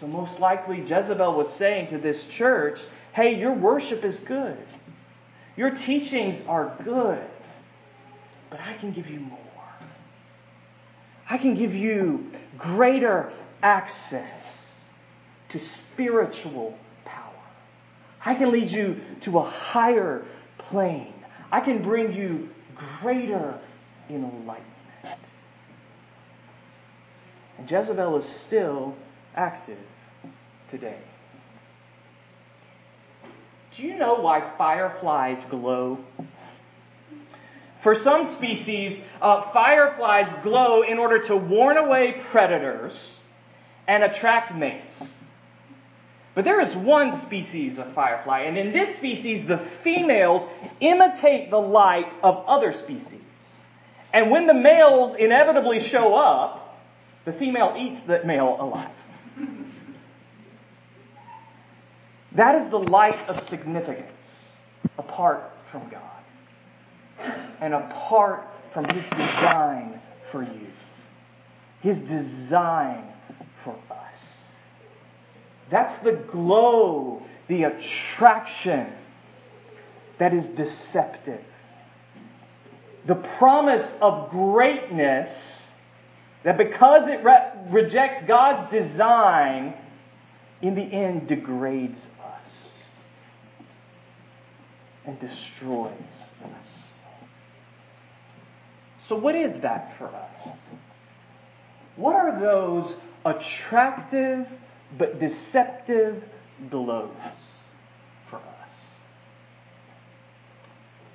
So, 0.00 0.06
most 0.06 0.40
likely, 0.40 0.80
Jezebel 0.80 1.34
was 1.34 1.52
saying 1.52 1.88
to 1.88 1.98
this 1.98 2.24
church, 2.24 2.80
hey, 3.12 3.38
your 3.38 3.52
worship 3.52 4.02
is 4.02 4.18
good. 4.18 4.56
Your 5.56 5.70
teachings 5.70 6.42
are 6.48 6.74
good, 6.84 7.22
but 8.48 8.60
I 8.60 8.74
can 8.74 8.92
give 8.92 9.10
you 9.10 9.20
more. 9.20 9.43
I 11.28 11.38
can 11.38 11.54
give 11.54 11.74
you 11.74 12.30
greater 12.58 13.32
access 13.62 14.70
to 15.48 15.58
spiritual 15.58 16.78
power. 17.04 17.32
I 18.24 18.34
can 18.34 18.50
lead 18.50 18.70
you 18.70 19.00
to 19.22 19.38
a 19.38 19.42
higher 19.42 20.24
plane. 20.58 21.14
I 21.50 21.60
can 21.60 21.82
bring 21.82 22.12
you 22.12 22.50
greater 23.00 23.58
enlightenment. 24.10 24.64
And 27.58 27.70
Jezebel 27.70 28.16
is 28.16 28.26
still 28.26 28.94
active 29.34 29.78
today. 30.70 30.98
Do 33.76 33.82
you 33.82 33.96
know 33.96 34.14
why 34.14 34.40
fireflies 34.56 35.44
glow? 35.46 35.98
For 37.84 37.94
some 37.94 38.26
species, 38.26 38.98
uh, 39.20 39.42
fireflies 39.50 40.32
glow 40.42 40.80
in 40.80 40.98
order 40.98 41.18
to 41.24 41.36
warn 41.36 41.76
away 41.76 42.12
predators 42.30 43.18
and 43.86 44.02
attract 44.02 44.54
mates. 44.54 45.06
But 46.34 46.46
there 46.46 46.62
is 46.62 46.74
one 46.74 47.12
species 47.12 47.78
of 47.78 47.92
firefly, 47.92 48.44
and 48.44 48.56
in 48.56 48.72
this 48.72 48.96
species, 48.96 49.46
the 49.46 49.58
females 49.58 50.48
imitate 50.80 51.50
the 51.50 51.60
light 51.60 52.10
of 52.22 52.42
other 52.46 52.72
species. 52.72 53.20
And 54.14 54.30
when 54.30 54.46
the 54.46 54.54
males 54.54 55.14
inevitably 55.16 55.80
show 55.80 56.14
up, 56.14 56.80
the 57.26 57.34
female 57.34 57.74
eats 57.76 58.00
the 58.00 58.24
male 58.24 58.56
alive. 58.58 58.88
That 62.32 62.54
is 62.54 62.66
the 62.70 62.80
light 62.80 63.28
of 63.28 63.46
significance 63.46 64.08
apart 64.96 65.52
from 65.70 65.86
God 65.90 66.13
and 67.60 67.74
apart 67.74 68.46
from 68.72 68.84
His 68.86 69.04
design 69.06 70.00
for 70.30 70.42
you. 70.42 70.66
His 71.80 72.00
design 72.00 73.04
for 73.62 73.76
us. 73.90 74.16
That's 75.70 75.96
the 76.02 76.12
glow, 76.12 77.22
the 77.48 77.64
attraction 77.64 78.92
that 80.18 80.32
is 80.34 80.48
deceptive. 80.48 81.42
The 83.06 83.16
promise 83.16 83.92
of 84.00 84.30
greatness 84.30 85.62
that 86.42 86.58
because 86.58 87.06
it 87.06 87.24
re- 87.24 87.50
rejects 87.70 88.22
God's 88.26 88.70
design, 88.70 89.74
in 90.62 90.74
the 90.74 90.82
end 90.82 91.26
degrades 91.26 91.98
us 92.22 92.50
and 95.04 95.18
destroys 95.20 95.90
us. 96.42 96.83
So, 99.08 99.16
what 99.16 99.34
is 99.34 99.60
that 99.60 99.96
for 99.98 100.06
us? 100.06 100.56
What 101.96 102.16
are 102.16 102.40
those 102.40 102.94
attractive 103.24 104.48
but 104.98 105.18
deceptive 105.18 106.22
glows 106.70 107.10
for 108.30 108.36
us? 108.36 108.42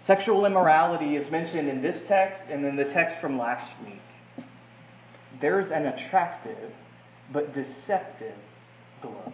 Sexual 0.02 0.46
immorality 0.46 1.16
is 1.16 1.30
mentioned 1.32 1.68
in 1.68 1.82
this 1.82 2.02
text 2.08 2.42
and 2.50 2.66
in 2.66 2.76
the 2.76 2.86
text 2.86 3.18
from 3.18 3.38
last 3.38 3.70
week. 3.86 4.46
There's 5.42 5.72
an 5.72 5.88
attractive 5.88 6.72
but 7.32 7.54
deceptive 7.54 8.36
glow. 9.02 9.34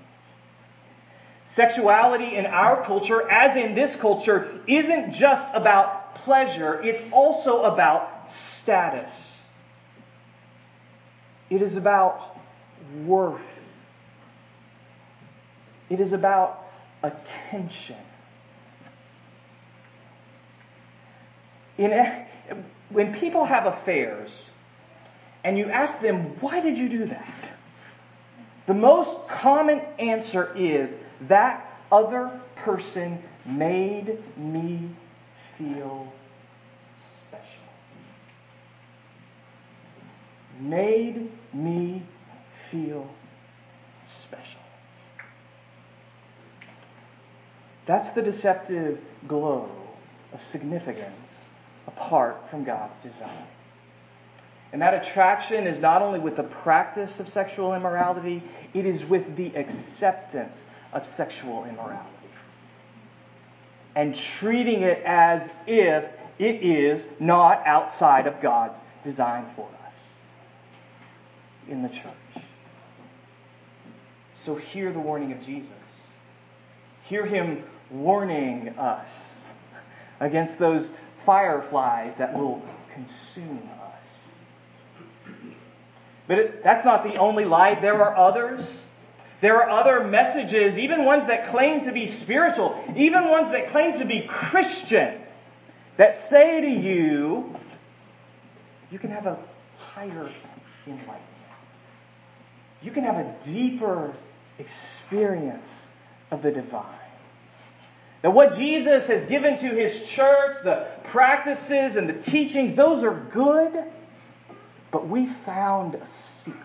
Sexuality 1.45 2.35
in 2.35 2.45
our 2.45 2.83
culture, 2.83 3.29
as 3.29 3.55
in 3.55 3.75
this 3.75 3.95
culture, 3.95 4.59
isn't 4.67 5.13
just 5.13 5.47
about 5.53 6.04
pleasure, 6.25 6.82
it's 6.82 7.03
also 7.13 7.63
about 7.63 8.29
status. 8.32 9.12
It 11.50 11.62
is 11.62 11.77
about 11.77 12.38
worth. 13.05 13.39
It 15.89 16.00
is 16.00 16.12
about 16.13 16.67
attention. 17.03 17.96
In, 21.77 22.25
when 22.89 23.13
people 23.13 23.46
have 23.46 23.67
affairs 23.67 24.32
and 25.44 25.58
you 25.58 25.70
ask 25.70 26.01
them, 26.01 26.36
why 26.39 26.60
did 26.60 26.77
you 26.77 26.89
do 26.89 27.05
that? 27.05 27.51
The 28.65 28.74
most 28.74 29.27
common 29.27 29.79
answer 30.00 30.55
is 30.58 30.91
that 31.27 31.63
other 31.91 32.32
person 32.55 33.22
made 33.46 34.17
me 34.36 34.89
feel 35.57 36.12
special. 37.27 37.45
Made 40.59 41.31
me 41.53 42.03
feel 42.71 43.09
special. 44.24 44.62
That's 47.85 48.12
the 48.12 48.21
deceptive 48.21 49.00
glow 49.27 49.69
of 50.33 50.41
significance 50.43 51.31
apart 51.88 52.50
from 52.50 52.63
God's 52.63 52.95
design. 53.03 53.47
And 54.74 54.81
that 54.81 55.05
attraction 55.05 55.67
is 55.67 55.79
not 55.79 56.01
only 56.01 56.19
with 56.19 56.35
the 56.35 56.43
practice 56.43 57.19
of 57.19 57.29
sexual 57.29 57.74
immorality, 57.74 58.43
it 58.74 58.85
is 58.85 59.05
with 59.05 59.35
the 59.35 59.55
acceptance 59.55 60.65
of 60.91 61.07
sexual 61.07 61.63
immorality. 61.65 62.09
And 63.95 64.13
treating 64.13 64.81
it 64.81 65.01
as 65.05 65.49
if 65.67 66.05
it 66.37 66.63
is 66.63 67.05
not 67.19 67.65
outside 67.65 68.27
of 68.27 68.41
God's 68.41 68.77
design 69.03 69.45
for 69.55 69.67
us 69.87 69.95
in 71.69 71.81
the 71.81 71.89
church. 71.89 72.43
So 74.43 74.55
hear 74.55 74.91
the 74.91 74.99
warning 74.99 75.31
of 75.31 75.41
Jesus. 75.43 75.71
Hear 77.03 77.25
him 77.25 77.63
warning 77.89 78.69
us 78.77 79.09
against 80.19 80.59
those 80.59 80.91
fireflies 81.25 82.13
that 82.17 82.33
will 82.33 82.61
consume 82.93 83.69
us. 83.81 85.33
But 86.27 86.39
it, 86.39 86.63
that's 86.63 86.85
not 86.85 87.03
the 87.03 87.15
only 87.15 87.45
light. 87.45 87.81
There 87.81 88.03
are 88.03 88.15
others. 88.15 88.79
There 89.45 89.61
are 89.61 89.69
other 89.69 90.03
messages, 90.03 90.75
even 90.79 91.05
ones 91.05 91.27
that 91.27 91.51
claim 91.51 91.85
to 91.85 91.91
be 91.91 92.07
spiritual, 92.07 92.83
even 92.95 93.29
ones 93.29 93.51
that 93.51 93.69
claim 93.69 93.99
to 93.99 94.03
be 94.03 94.21
Christian, 94.21 95.21
that 95.97 96.15
say 96.15 96.61
to 96.61 96.67
you, 96.67 97.55
you 98.89 98.97
can 98.97 99.11
have 99.11 99.27
a 99.27 99.37
higher 99.77 100.31
enlightenment. 100.87 101.21
You 102.81 102.89
can 102.89 103.03
have 103.03 103.17
a 103.17 103.35
deeper 103.45 104.15
experience 104.57 105.85
of 106.31 106.41
the 106.41 106.49
divine. 106.49 106.97
That 108.23 108.31
what 108.31 108.55
Jesus 108.55 109.05
has 109.05 109.25
given 109.25 109.59
to 109.59 109.67
his 109.67 110.07
church, 110.07 110.57
the 110.63 110.87
practices 111.03 111.97
and 111.97 112.09
the 112.09 112.19
teachings, 112.19 112.73
those 112.73 113.03
are 113.03 113.19
good, 113.31 113.84
but 114.89 115.08
we 115.08 115.27
found 115.27 115.93
a 115.93 116.08
secret. 116.41 116.63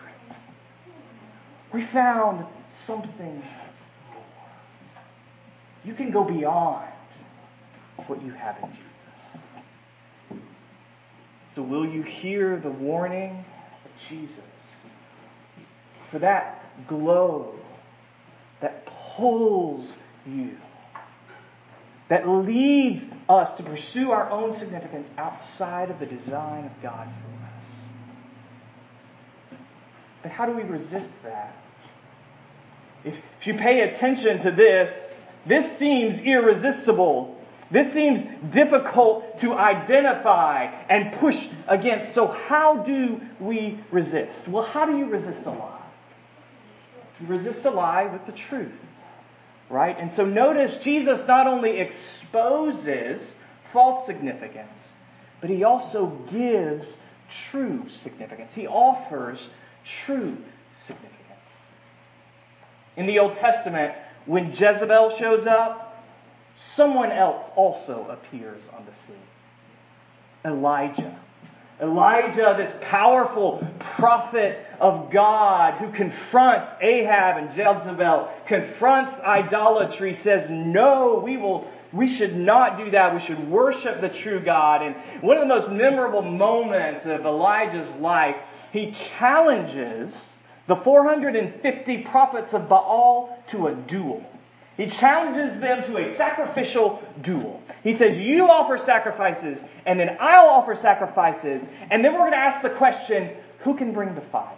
We 1.71 1.83
found 1.83 2.47
something 2.85 3.35
more. 3.35 4.23
You 5.83 5.93
can 5.93 6.11
go 6.11 6.23
beyond 6.23 6.91
what 8.07 8.21
you 8.23 8.31
have 8.31 8.57
in 8.63 8.69
Jesus. 8.69 9.41
So, 11.55 11.61
will 11.61 11.85
you 11.85 12.01
hear 12.01 12.57
the 12.57 12.69
warning 12.69 13.43
of 13.85 13.91
Jesus? 14.09 14.39
For 16.11 16.19
that 16.19 16.87
glow 16.87 17.55
that 18.61 18.85
pulls 18.85 19.97
you 20.25 20.57
that 22.11 22.27
leads 22.27 23.01
us 23.29 23.55
to 23.55 23.63
pursue 23.63 24.11
our 24.11 24.29
own 24.29 24.51
significance 24.51 25.09
outside 25.17 25.89
of 25.89 25.97
the 25.97 26.05
design 26.05 26.65
of 26.65 26.71
God 26.83 27.07
for 27.07 27.45
us. 27.45 27.63
But 30.21 30.29
how 30.29 30.45
do 30.45 30.51
we 30.51 30.63
resist 30.63 31.09
that? 31.23 31.55
If, 33.03 33.15
you 33.43 33.55
pay 33.55 33.81
attention 33.81 34.39
to 34.39 34.51
this, 34.51 35.09
this 35.45 35.77
seems 35.77 36.19
irresistible. 36.19 37.37
This 37.71 37.91
seems 37.91 38.23
difficult 38.51 39.39
to 39.39 39.53
identify 39.53 40.65
and 40.89 41.13
push 41.13 41.47
against. 41.67 42.13
So, 42.13 42.27
how 42.27 42.77
do 42.83 43.21
we 43.39 43.79
resist? 43.91 44.47
Well, 44.47 44.63
how 44.63 44.85
do 44.85 44.97
you 44.97 45.05
resist 45.05 45.45
a 45.45 45.51
lie? 45.51 45.81
You 47.21 47.27
resist 47.27 47.65
a 47.65 47.71
lie 47.71 48.05
with 48.05 48.25
the 48.25 48.33
truth. 48.33 48.71
Right? 49.69 49.97
And 49.97 50.11
so 50.11 50.25
notice 50.25 50.77
Jesus 50.77 51.25
not 51.27 51.47
only 51.47 51.79
exposes 51.79 53.35
false 53.71 54.05
significance, 54.05 54.89
but 55.39 55.49
he 55.49 55.63
also 55.63 56.07
gives 56.29 56.97
true 57.49 57.85
significance. 57.89 58.53
He 58.53 58.67
offers 58.67 59.47
true 60.05 60.37
significance. 60.85 61.20
In 62.97 63.05
the 63.05 63.19
Old 63.19 63.35
Testament, 63.35 63.93
when 64.25 64.51
Jezebel 64.51 65.17
shows 65.17 65.47
up, 65.47 66.03
someone 66.55 67.11
else 67.11 67.49
also 67.55 68.07
appears 68.09 68.63
on 68.75 68.85
the 68.85 68.95
scene 69.05 69.15
Elijah. 70.45 71.17
Elijah, 71.81 72.53
this 72.57 72.71
powerful 72.81 73.67
prophet 73.79 74.65
of 74.79 75.09
God 75.09 75.73
who 75.75 75.91
confronts 75.91 76.69
Ahab 76.79 77.37
and 77.37 77.49
Jezebel, 77.57 78.31
confronts 78.45 79.13
idolatry, 79.13 80.13
says, 80.13 80.47
No, 80.49 81.19
we 81.23 81.37
will 81.37 81.67
we 81.93 82.07
should 82.07 82.37
not 82.37 82.77
do 82.77 82.91
that. 82.91 83.13
We 83.13 83.19
should 83.19 83.49
worship 83.49 83.99
the 83.99 84.09
true 84.09 84.39
God. 84.39 84.81
And 84.81 84.95
one 85.21 85.37
of 85.37 85.41
the 85.41 85.53
most 85.53 85.69
memorable 85.69 86.21
moments 86.21 87.05
of 87.05 87.25
Elijah's 87.25 87.89
life, 87.95 88.37
he 88.71 88.91
challenges 88.91 90.30
the 90.67 90.75
450 90.75 91.97
prophets 92.03 92.53
of 92.53 92.69
Baal 92.69 93.43
to 93.49 93.67
a 93.67 93.75
duel. 93.75 94.25
He 94.77 94.87
challenges 94.87 95.59
them 95.59 95.83
to 95.85 95.97
a 95.97 96.15
sacrificial 96.15 97.03
duel. 97.21 97.61
He 97.83 97.93
says, 97.93 98.17
You 98.17 98.49
offer 98.49 98.77
sacrifices, 98.77 99.59
and 99.85 99.99
then 99.99 100.17
I'll 100.19 100.47
offer 100.47 100.75
sacrifices, 100.75 101.61
and 101.89 102.03
then 102.03 102.13
we're 102.13 102.19
going 102.19 102.31
to 102.31 102.37
ask 102.37 102.61
the 102.61 102.69
question 102.69 103.29
who 103.59 103.75
can 103.75 103.93
bring 103.93 104.15
the 104.15 104.21
fire? 104.21 104.57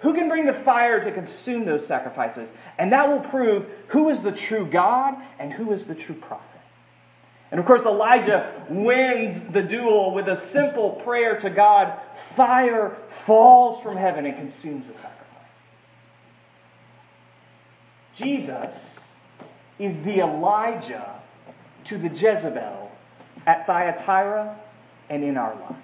Who 0.00 0.12
can 0.14 0.28
bring 0.28 0.44
the 0.44 0.52
fire 0.52 1.02
to 1.02 1.10
consume 1.10 1.64
those 1.64 1.86
sacrifices? 1.86 2.50
And 2.78 2.92
that 2.92 3.08
will 3.08 3.20
prove 3.30 3.66
who 3.88 4.10
is 4.10 4.20
the 4.20 4.32
true 4.32 4.66
God 4.66 5.16
and 5.38 5.52
who 5.52 5.72
is 5.72 5.86
the 5.86 5.94
true 5.94 6.14
prophet. 6.14 6.44
And 7.50 7.60
of 7.60 7.66
course, 7.66 7.86
Elijah 7.86 8.66
wins 8.68 9.40
the 9.52 9.62
duel 9.62 10.12
with 10.12 10.28
a 10.28 10.36
simple 10.36 10.90
prayer 11.04 11.38
to 11.40 11.48
God. 11.48 11.98
Fire 12.36 12.96
falls 13.24 13.82
from 13.82 13.96
heaven 13.96 14.26
and 14.26 14.36
consumes 14.36 14.86
the 14.86 14.92
sacrifice. 14.94 15.16
Jesus 18.14 18.74
is 19.78 19.96
the 20.04 20.20
Elijah 20.20 21.20
to 21.84 21.98
the 21.98 22.08
Jezebel 22.08 22.90
at 23.46 23.66
Thyatira 23.66 24.58
and 25.08 25.24
in 25.24 25.36
our 25.36 25.54
lives. 25.54 25.76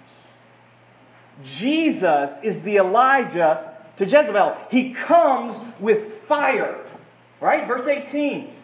Jesus 1.45 2.31
is 2.43 2.61
the 2.63 2.77
Elijah 2.77 3.75
to 3.97 4.05
Jezebel. 4.05 4.57
He 4.71 4.93
comes 4.95 5.59
with 5.81 6.23
fire. 6.25 6.85
Right? 7.41 7.67
Verse 7.67 7.87
18. 7.87 8.55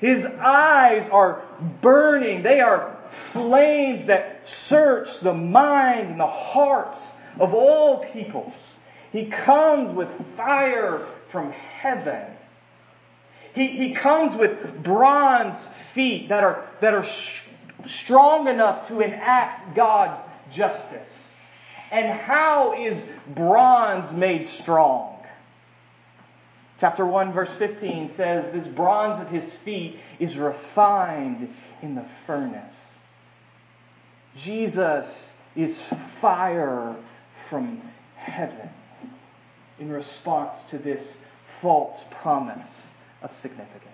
His 0.00 0.24
eyes 0.24 1.08
are 1.10 1.42
burning. 1.80 2.42
They 2.42 2.60
are 2.60 2.96
flames 3.32 4.06
that 4.06 4.48
search 4.48 5.20
the 5.20 5.34
minds 5.34 6.10
and 6.10 6.18
the 6.18 6.26
hearts 6.26 7.11
of 7.38 7.54
all 7.54 8.04
peoples. 8.12 8.54
He 9.10 9.26
comes 9.26 9.94
with 9.94 10.08
fire 10.36 11.06
from 11.30 11.52
heaven. 11.52 12.24
He, 13.54 13.68
he 13.68 13.92
comes 13.92 14.34
with 14.34 14.82
bronze 14.82 15.56
feet 15.94 16.30
that 16.30 16.42
are, 16.42 16.66
that 16.80 16.94
are 16.94 17.04
sh- 17.04 17.42
strong 17.86 18.48
enough 18.48 18.88
to 18.88 19.00
enact 19.00 19.74
God's 19.76 20.18
justice. 20.50 21.12
And 21.90 22.18
how 22.18 22.82
is 22.82 23.04
bronze 23.34 24.12
made 24.12 24.48
strong? 24.48 25.18
Chapter 26.80 27.04
1, 27.04 27.32
verse 27.32 27.52
15 27.52 28.14
says, 28.16 28.52
This 28.52 28.66
bronze 28.66 29.20
of 29.20 29.28
his 29.28 29.54
feet 29.56 30.00
is 30.18 30.36
refined 30.36 31.54
in 31.82 31.94
the 31.94 32.04
furnace. 32.26 32.74
Jesus 34.36 35.06
is 35.54 35.80
fire 36.20 36.96
from 37.52 37.82
heaven 38.16 38.70
in 39.78 39.92
response 39.92 40.58
to 40.70 40.78
this 40.78 41.18
false 41.60 42.02
promise 42.10 42.66
of 43.20 43.36
significance. 43.36 43.92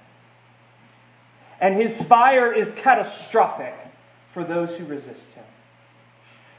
And 1.61 1.75
his 1.75 2.01
fire 2.03 2.53
is 2.53 2.73
catastrophic 2.75 3.75
for 4.33 4.45
those 4.45 4.71
who 4.79 4.85
resist 4.85 5.27
him, 5.35 5.45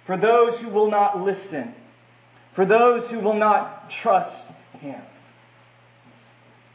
for 0.05 0.17
those 0.17 0.57
who 0.57 0.67
will 0.67 0.91
not 0.91 1.23
listen, 1.23 1.73
for 2.53 2.65
those 2.65 3.09
who 3.09 3.19
will 3.21 3.33
not 3.33 3.89
trust 3.89 4.47
him. 4.81 5.01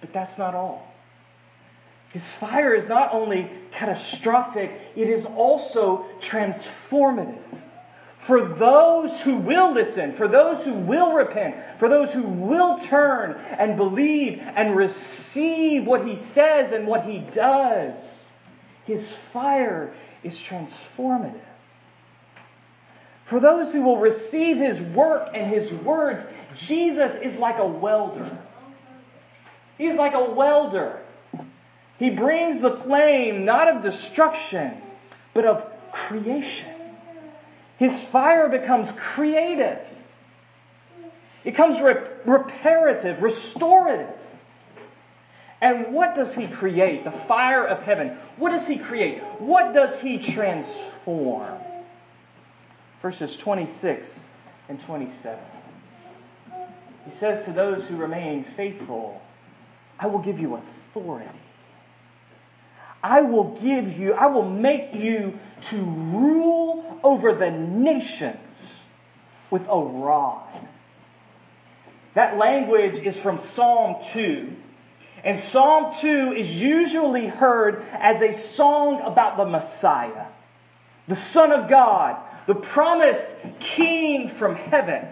But 0.01 0.15
that's 0.15 0.39
not 0.39 0.55
all. 0.55 0.91
His 2.15 2.25
fire 2.41 2.75
is 2.75 2.89
not 2.89 3.13
only 3.13 3.51
catastrophic, 3.73 4.71
it 4.97 5.11
is 5.11 5.27
also 5.27 6.07
transformative. 6.23 7.61
For 8.27 8.41
those 8.41 9.13
who 9.21 9.37
will 9.37 9.73
listen, 9.73 10.15
for 10.15 10.27
those 10.27 10.65
who 10.65 10.73
will 10.73 11.13
repent, 11.13 11.57
for 11.79 11.91
those 11.91 12.11
who 12.11 12.23
will 12.23 12.79
turn 12.79 13.33
and 13.59 13.77
believe 13.77 14.41
and 14.41 14.75
receive 14.75 15.85
what 15.87 16.07
he 16.07 16.17
says 16.17 16.73
and 16.73 16.87
what 16.87 17.05
he 17.05 17.19
does, 17.19 17.95
his 18.87 19.13
fire 19.33 19.93
is 20.23 20.37
transformative. 20.37 21.39
For 23.27 23.41
those 23.41 23.73
who 23.73 23.83
will 23.83 23.99
receive 23.99 24.57
his 24.57 24.81
work 24.81 25.29
and 25.35 25.53
his 25.53 25.71
words, 25.71 26.23
Jesus 26.57 27.15
is 27.23 27.37
like 27.37 27.59
a 27.59 27.67
welder. 27.67 28.39
He's 29.77 29.95
like 29.95 30.15
a 30.15 30.31
welder. 30.31 30.99
He 31.99 32.09
brings 32.09 32.63
the 32.63 32.77
flame 32.79 33.45
not 33.45 33.69
of 33.69 33.83
destruction, 33.83 34.81
but 35.35 35.45
of 35.45 35.67
creation. 35.93 36.74
His 37.85 38.03
fire 38.05 38.49
becomes 38.49 38.89
creative. 38.97 39.79
It 41.45 41.51
becomes 41.51 41.79
reparative, 42.25 43.21
restorative. 43.21 44.17
And 45.61 45.93
what 45.93 46.15
does 46.15 46.35
he 46.35 46.47
create? 46.47 47.05
The 47.05 47.13
fire 47.29 47.67
of 47.67 47.83
heaven. 47.83 48.17
What 48.39 48.53
does 48.53 48.67
he 48.67 48.79
create? 48.79 49.23
What 49.39 49.75
does 49.75 50.01
he 50.01 50.17
transform? 50.17 51.59
Verses 53.03 53.37
26 53.37 54.19
and 54.71 54.81
27. 54.81 55.39
He 57.05 57.11
says 57.11 57.45
to 57.45 57.53
those 57.53 57.85
who 57.85 57.99
remain 57.99 58.45
faithful, 58.57 59.21
I 59.99 60.07
will 60.07 60.21
give 60.21 60.41
you 60.41 60.59
authority. 60.95 61.29
I 63.03 63.21
will 63.21 63.59
give 63.61 63.99
you, 63.99 64.15
I 64.15 64.29
will 64.29 64.49
make 64.49 64.95
you 64.95 65.39
to 65.69 65.77
rule 65.77 66.94
over 67.05 67.35
the 67.35 67.51
nations 67.51 68.57
with 69.51 69.63
a 69.69 69.79
rod. 69.79 70.69
That 72.15 72.39
language 72.39 72.99
is 72.99 73.17
from 73.17 73.39
Psalm 73.39 73.97
2. 74.15 74.53
And 75.23 75.43
Psalm 75.53 75.95
2 76.01 76.35
is 76.37 76.51
usually 76.51 77.27
heard 77.27 77.85
as 77.93 78.21
a 78.21 78.33
song 78.55 79.01
about 79.03 79.37
the 79.37 79.45
Messiah, 79.45 80.27
the 81.07 81.17
Son 81.17 81.53
of 81.53 81.69
God, 81.69 82.17
the 82.47 82.55
promised 82.55 83.27
King 83.61 84.31
from 84.37 84.57
heaven. 84.57 85.07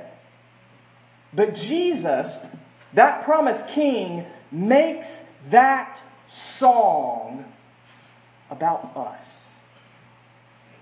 But 1.33 1.55
Jesus, 1.55 2.37
that 2.95 3.25
promised 3.25 3.67
King, 3.69 4.27
makes 4.51 5.09
that 5.51 6.01
song 6.59 7.45
about 8.51 8.97
us. 8.97 9.42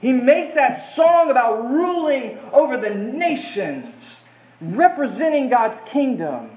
He 0.00 0.12
makes 0.12 0.54
that 0.54 0.94
song 0.94 1.30
about 1.30 1.70
ruling 1.70 2.38
over 2.52 2.78
the 2.78 2.90
nations, 2.90 4.22
representing 4.60 5.50
God's 5.50 5.80
kingdom 5.82 6.50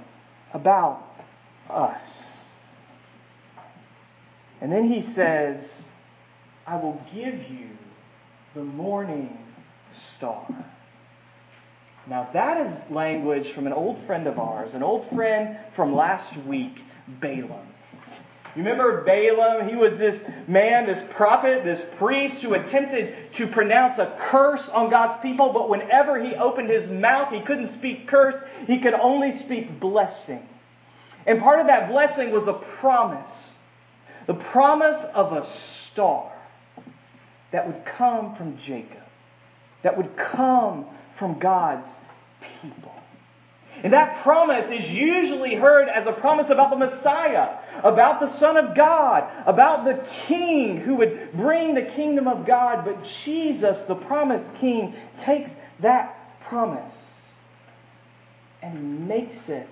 about 0.53 1.05
us. 1.69 2.07
And 4.61 4.71
then 4.71 4.87
he 4.87 5.01
says, 5.01 5.83
I 6.65 6.77
will 6.77 7.01
give 7.13 7.49
you 7.49 7.69
the 8.55 8.63
morning 8.63 9.37
star. 9.91 10.47
Now, 12.07 12.29
that 12.33 12.65
is 12.65 12.91
language 12.91 13.51
from 13.51 13.67
an 13.67 13.73
old 13.73 14.01
friend 14.05 14.27
of 14.27 14.39
ours, 14.39 14.73
an 14.73 14.83
old 14.83 15.09
friend 15.09 15.57
from 15.73 15.93
last 15.93 16.35
week, 16.37 16.81
Balaam. 17.19 17.67
You 18.55 18.61
remember 18.61 19.01
Balaam? 19.01 19.67
He 19.67 19.75
was 19.75 19.97
this 19.97 20.23
man, 20.47 20.85
this 20.85 21.01
prophet, 21.11 21.63
this 21.63 21.81
priest 21.97 22.43
who 22.43 22.53
attempted 22.53 23.33
to 23.33 23.47
pronounce 23.47 23.97
a 23.97 24.15
curse 24.19 24.69
on 24.69 24.91
God's 24.91 25.19
people, 25.23 25.51
but 25.53 25.69
whenever 25.69 26.23
he 26.23 26.35
opened 26.35 26.69
his 26.69 26.87
mouth, 26.87 27.33
he 27.33 27.41
couldn't 27.41 27.69
speak 27.69 28.07
curse. 28.07 28.35
He 28.67 28.79
could 28.79 28.93
only 28.93 29.31
speak 29.31 29.79
blessing. 29.79 30.47
And 31.25 31.39
part 31.39 31.59
of 31.59 31.67
that 31.67 31.89
blessing 31.89 32.31
was 32.31 32.47
a 32.47 32.53
promise. 32.53 33.31
The 34.27 34.35
promise 34.35 35.01
of 35.13 35.33
a 35.33 35.45
star 35.45 36.31
that 37.51 37.65
would 37.65 37.85
come 37.85 38.35
from 38.35 38.57
Jacob, 38.57 39.03
that 39.81 39.97
would 39.97 40.15
come 40.15 40.85
from 41.15 41.39
God's 41.39 41.87
people. 42.61 42.93
And 43.83 43.93
that 43.93 44.21
promise 44.23 44.67
is 44.71 44.89
usually 44.89 45.55
heard 45.55 45.89
as 45.89 46.07
a 46.07 46.11
promise 46.11 46.49
about 46.49 46.69
the 46.69 46.77
Messiah, 46.77 47.57
about 47.83 48.19
the 48.19 48.27
Son 48.27 48.57
of 48.57 48.75
God, 48.75 49.29
about 49.45 49.85
the 49.85 50.05
King 50.27 50.77
who 50.77 50.95
would 50.95 51.31
bring 51.33 51.73
the 51.73 51.81
kingdom 51.81 52.27
of 52.27 52.45
God. 52.45 52.85
But 52.85 53.03
Jesus, 53.23 53.83
the 53.83 53.95
promised 53.95 54.53
King, 54.55 54.93
takes 55.17 55.51
that 55.79 56.39
promise 56.41 56.93
and 58.61 59.07
makes 59.07 59.49
it 59.49 59.67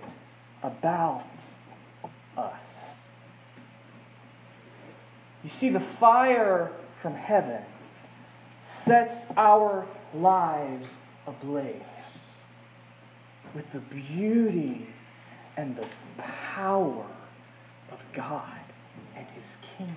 about 0.64 1.24
us. 2.38 2.54
You 5.44 5.50
see, 5.50 5.70
the 5.70 5.84
fire 6.00 6.72
from 7.02 7.16
heaven 7.16 7.62
sets 8.64 9.16
our 9.38 9.88
lives 10.14 10.90
ablaze 11.26 11.82
with 13.56 13.70
the 13.72 13.80
beauty 13.80 14.88
and 15.58 15.76
the 15.76 15.88
power 16.18 17.06
of 17.92 18.00
God 18.14 18.60
and 19.16 19.26
His 19.28 19.46
kingdom. 19.78 19.96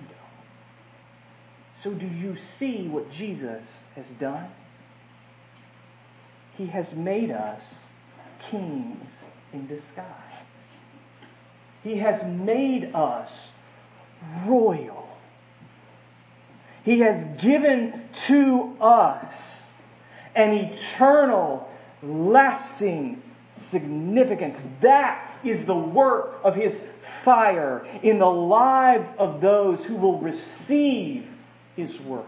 So, 1.83 1.91
do 1.91 2.07
you 2.07 2.35
see 2.57 2.87
what 2.87 3.11
Jesus 3.11 3.63
has 3.95 4.05
done? 4.19 4.49
He 6.57 6.65
has 6.67 6.93
made 6.93 7.31
us 7.31 7.81
kings 8.49 9.09
in 9.53 9.67
disguise. 9.67 10.07
He 11.83 11.97
has 11.97 12.23
made 12.25 12.95
us 12.95 13.49
royal. 14.45 15.07
He 16.83 16.99
has 16.99 17.25
given 17.39 18.09
to 18.27 18.75
us 18.79 19.35
an 20.35 20.53
eternal, 20.53 21.69
lasting 22.01 23.21
significance. 23.53 24.57
That 24.81 25.39
is 25.43 25.65
the 25.65 25.75
work 25.75 26.39
of 26.43 26.55
His 26.55 26.81
fire 27.25 27.85
in 28.03 28.19
the 28.19 28.29
lives 28.29 29.09
of 29.17 29.41
those 29.41 29.83
who 29.83 29.95
will 29.95 30.19
receive 30.19 31.27
His 31.75 31.99
word, 32.01 32.23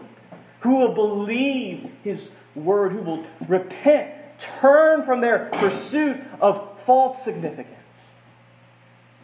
who 0.60 0.76
will 0.76 0.92
believe 0.92 1.90
His 2.02 2.28
word, 2.54 2.92
who 2.92 3.02
will 3.02 3.24
repent, 3.46 4.12
turn 4.60 5.06
from 5.06 5.20
their 5.20 5.48
pursuit 5.54 6.16
of 6.40 6.68
false 6.84 7.22
significance, 7.24 7.74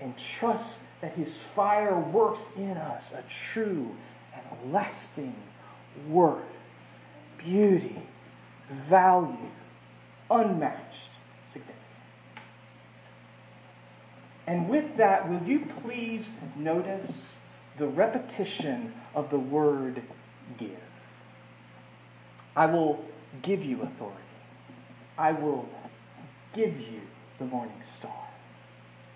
and 0.01 0.15
trust 0.39 0.79
that 1.01 1.13
His 1.13 1.35
fire 1.55 1.99
works 1.99 2.41
in 2.57 2.79
us 2.79 3.13
a 3.13 3.23
true 3.53 3.95
and 4.33 4.73
lasting 4.73 5.35
worth, 6.09 6.43
beauty, 7.37 8.01
value, 8.89 9.51
unmatched 10.31 11.11
And 14.47 14.69
with 14.69 14.97
that, 14.97 15.29
will 15.29 15.43
you 15.43 15.67
please 15.83 16.27
notice 16.57 17.11
the 17.79 17.87
repetition 17.87 18.93
of 19.15 19.31
the 19.31 19.39
word 19.39 20.03
give? 20.59 20.71
I 22.55 22.67
will 22.67 23.05
give 23.43 23.65
you 23.65 23.83
authority. 23.83 24.21
I 25.17 25.33
will 25.33 25.69
give 26.55 26.79
you 26.79 27.01
the 27.39 27.47
morning 27.47 27.81
star. 27.99 28.29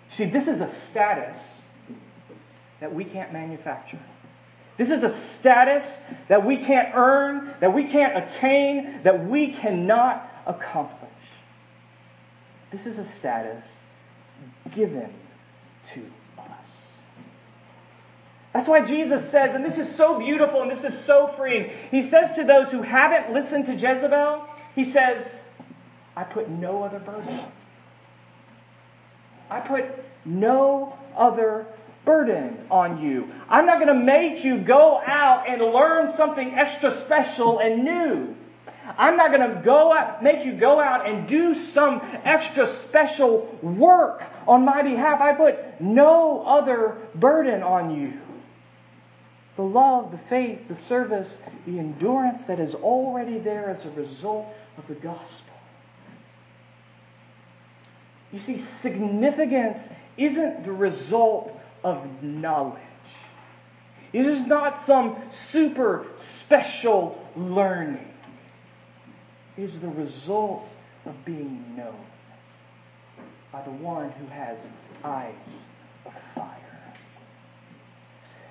See, 0.09 0.25
this 0.25 0.47
is 0.47 0.61
a 0.61 0.67
status 0.67 1.37
that 2.79 2.93
we 2.93 3.05
can't 3.05 3.31
manufacture. 3.31 3.99
This 4.77 4.91
is 4.91 5.03
a 5.03 5.09
status 5.09 5.97
that 6.29 6.45
we 6.45 6.57
can't 6.57 6.95
earn, 6.95 7.53
that 7.59 7.73
we 7.73 7.83
can't 7.83 8.17
attain, 8.17 9.03
that 9.03 9.27
we 9.27 9.51
cannot 9.51 10.31
accomplish. 10.45 11.09
This 12.71 12.85
is 12.85 12.97
a 12.97 13.05
status 13.05 13.65
given 14.73 15.13
to 15.93 16.01
us. 16.37 16.45
That's 18.53 18.67
why 18.67 18.81
Jesus 18.81 19.29
says, 19.29 19.55
and 19.55 19.63
this 19.63 19.77
is 19.77 19.93
so 19.95 20.19
beautiful 20.19 20.61
and 20.61 20.71
this 20.71 20.83
is 20.83 20.97
so 21.05 21.33
freeing. 21.37 21.71
He 21.91 22.01
says 22.01 22.35
to 22.35 22.43
those 22.43 22.71
who 22.71 22.81
haven't 22.81 23.33
listened 23.33 23.65
to 23.67 23.73
Jezebel, 23.73 24.47
He 24.75 24.83
says, 24.83 25.25
I 26.15 26.23
put 26.23 26.49
no 26.49 26.83
other 26.83 26.99
burden. 26.99 27.39
I 29.49 29.59
put 29.59 29.85
no 30.25 30.97
other 31.15 31.65
burden 32.05 32.57
on 32.69 33.01
you. 33.01 33.31
I'm 33.47 33.65
not 33.65 33.79
going 33.79 33.87
to 33.87 34.03
make 34.03 34.43
you 34.43 34.59
go 34.59 35.01
out 35.05 35.47
and 35.47 35.61
learn 35.61 36.15
something 36.15 36.53
extra 36.53 36.95
special 37.05 37.59
and 37.59 37.83
new. 37.83 38.35
I'm 38.97 39.17
not 39.17 39.31
going 39.31 39.55
to 39.55 39.61
go 39.61 39.93
out, 39.93 40.23
make 40.23 40.45
you 40.45 40.53
go 40.53 40.79
out 40.79 41.07
and 41.07 41.27
do 41.27 41.53
some 41.53 42.01
extra 42.23 42.67
special 42.67 43.45
work 43.61 44.23
on 44.47 44.65
my 44.65 44.81
behalf. 44.81 45.21
I 45.21 45.33
put 45.33 45.79
no 45.79 46.43
other 46.45 46.97
burden 47.15 47.63
on 47.63 47.95
you. 47.95 48.13
The 49.55 49.63
love, 49.63 50.11
the 50.11 50.17
faith, 50.17 50.67
the 50.67 50.75
service, 50.75 51.37
the 51.65 51.79
endurance 51.79 52.43
that 52.43 52.59
is 52.59 52.75
already 52.75 53.39
there 53.39 53.69
as 53.69 53.83
a 53.85 53.91
result 53.91 54.47
of 54.77 54.87
the 54.87 54.95
gospel. 54.95 55.53
You 58.31 58.39
see, 58.39 58.63
significance 58.81 59.79
isn't 60.17 60.63
the 60.63 60.71
result 60.71 61.59
of 61.83 62.23
knowledge. 62.23 62.79
It 64.13 64.25
is 64.25 64.45
not 64.45 64.85
some 64.85 65.17
super 65.29 66.05
special 66.17 67.23
learning. 67.35 68.07
Is 69.59 69.77
the 69.81 69.89
result 69.89 70.69
of 71.05 71.13
being 71.25 71.75
known 71.75 72.05
by 73.51 73.61
the 73.63 73.71
one 73.71 74.09
who 74.11 74.25
has 74.27 74.57
eyes 75.03 75.33
of 76.05 76.13
fire. 76.33 76.55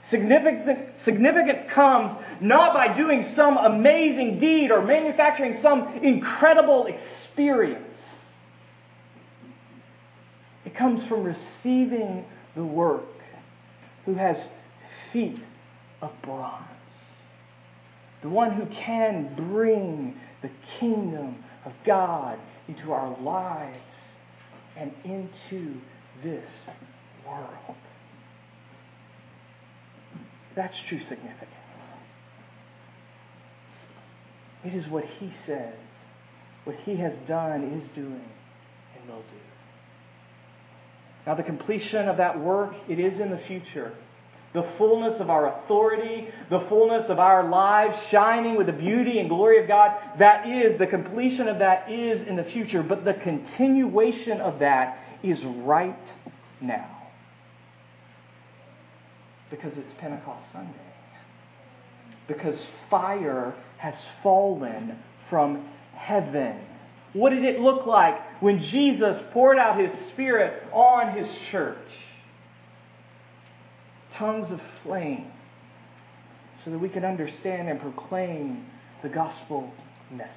Significance 0.03 1.65
comes 1.71 2.13
not 2.43 2.75
by 2.75 2.93
doing 2.93 3.23
some 3.23 3.57
amazing 3.57 4.39
deed 4.39 4.71
or 4.71 4.83
manufacturing 4.83 5.55
some 5.55 5.89
incredible 6.03 6.85
experience. 6.85 8.17
It 10.67 10.75
comes 10.75 11.03
from 11.03 11.23
receiving 11.23 12.27
the 12.55 12.65
work 12.65 13.07
who 14.05 14.13
has 14.13 14.51
feet 15.11 15.43
of 16.03 16.11
bronze. 16.21 16.65
The 18.21 18.29
one 18.29 18.53
who 18.53 18.67
can 18.67 19.33
bring 19.35 20.21
the 20.43 20.51
kingdom 20.79 21.45
of 21.65 21.73
God 21.85 22.39
into 22.69 22.93
our 22.93 23.17
lives 23.21 23.79
and 24.77 24.93
into 25.05 25.75
this 26.23 26.47
world. 27.27 27.77
That's 30.55 30.79
true 30.79 30.99
significance. 30.99 31.55
It 34.65 34.75
is 34.75 34.89
what 34.89 35.05
he 35.05 35.31
says, 35.31 35.75
what 36.65 36.77
he 36.85 36.97
has 36.97 37.17
done, 37.19 37.63
is 37.79 37.89
doing, 37.89 38.29
and 38.95 39.09
will 39.09 39.23
do. 39.23 39.39
Now, 41.27 41.35
the 41.35 41.43
completion 41.43 42.09
of 42.09 42.17
that 42.17 42.41
work, 42.41 42.75
it 42.89 42.99
is 42.99 43.21
in 43.21 43.31
the 43.31 43.39
future. 43.39 43.93
The 44.53 44.63
fullness 44.63 45.21
of 45.21 45.31
our 45.31 45.59
authority, 45.59 46.29
the 46.49 46.61
fullness 46.61 47.11
of 47.11 47.19
our 47.19 47.49
lives 47.49 48.03
shining 48.05 48.57
with 48.57 48.67
the 48.67 48.73
beauty 48.73 49.19
and 49.19 49.29
glory 49.29 49.61
of 49.61 49.69
God, 49.69 49.97
that 50.19 50.49
is, 50.49 50.79
the 50.79 50.87
completion 50.87 51.49
of 51.49 51.59
that 51.59 51.91
is 51.91 52.23
in 52.23 52.37
the 52.37 52.45
future. 52.45 52.83
But 52.83 53.05
the 53.05 53.15
continuation 53.15 54.41
of 54.41 54.59
that 54.61 54.99
is 55.23 55.45
right 55.45 56.09
now. 56.61 56.89
Because 59.51 59.77
it's 59.77 59.93
Pentecost 59.99 60.45
Sunday. 60.53 60.73
Because 62.27 62.67
fire 62.91 63.55
has 63.79 64.03
fallen 64.23 64.99
from 65.29 65.67
heaven 65.95 66.59
what 67.13 67.31
did 67.31 67.45
it 67.45 67.61
look 67.61 67.87
like 67.87 68.21
when 68.43 68.61
Jesus 68.61 69.21
poured 69.33 69.59
out 69.59 69.81
his 69.81 69.93
Spirit 69.93 70.63
on 70.73 71.17
his 71.17 71.29
church? 71.51 71.77
Tongues 74.19 74.51
of 74.51 74.61
flame, 74.83 75.31
so 76.65 76.73
that 76.73 76.79
we 76.79 76.89
can 76.89 77.05
understand 77.05 77.69
and 77.69 77.81
proclaim 77.81 78.67
the 79.01 79.09
gospel 79.09 79.73
message. 80.11 80.35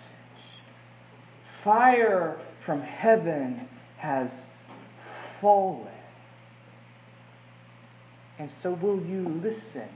Fire 1.63 2.39
from 2.63 2.81
heaven 2.81 3.67
has 3.97 4.29
fallen. 5.39 5.87
And 8.37 8.51
so, 8.61 8.71
will 8.73 9.01
you 9.01 9.27
listen 9.43 9.89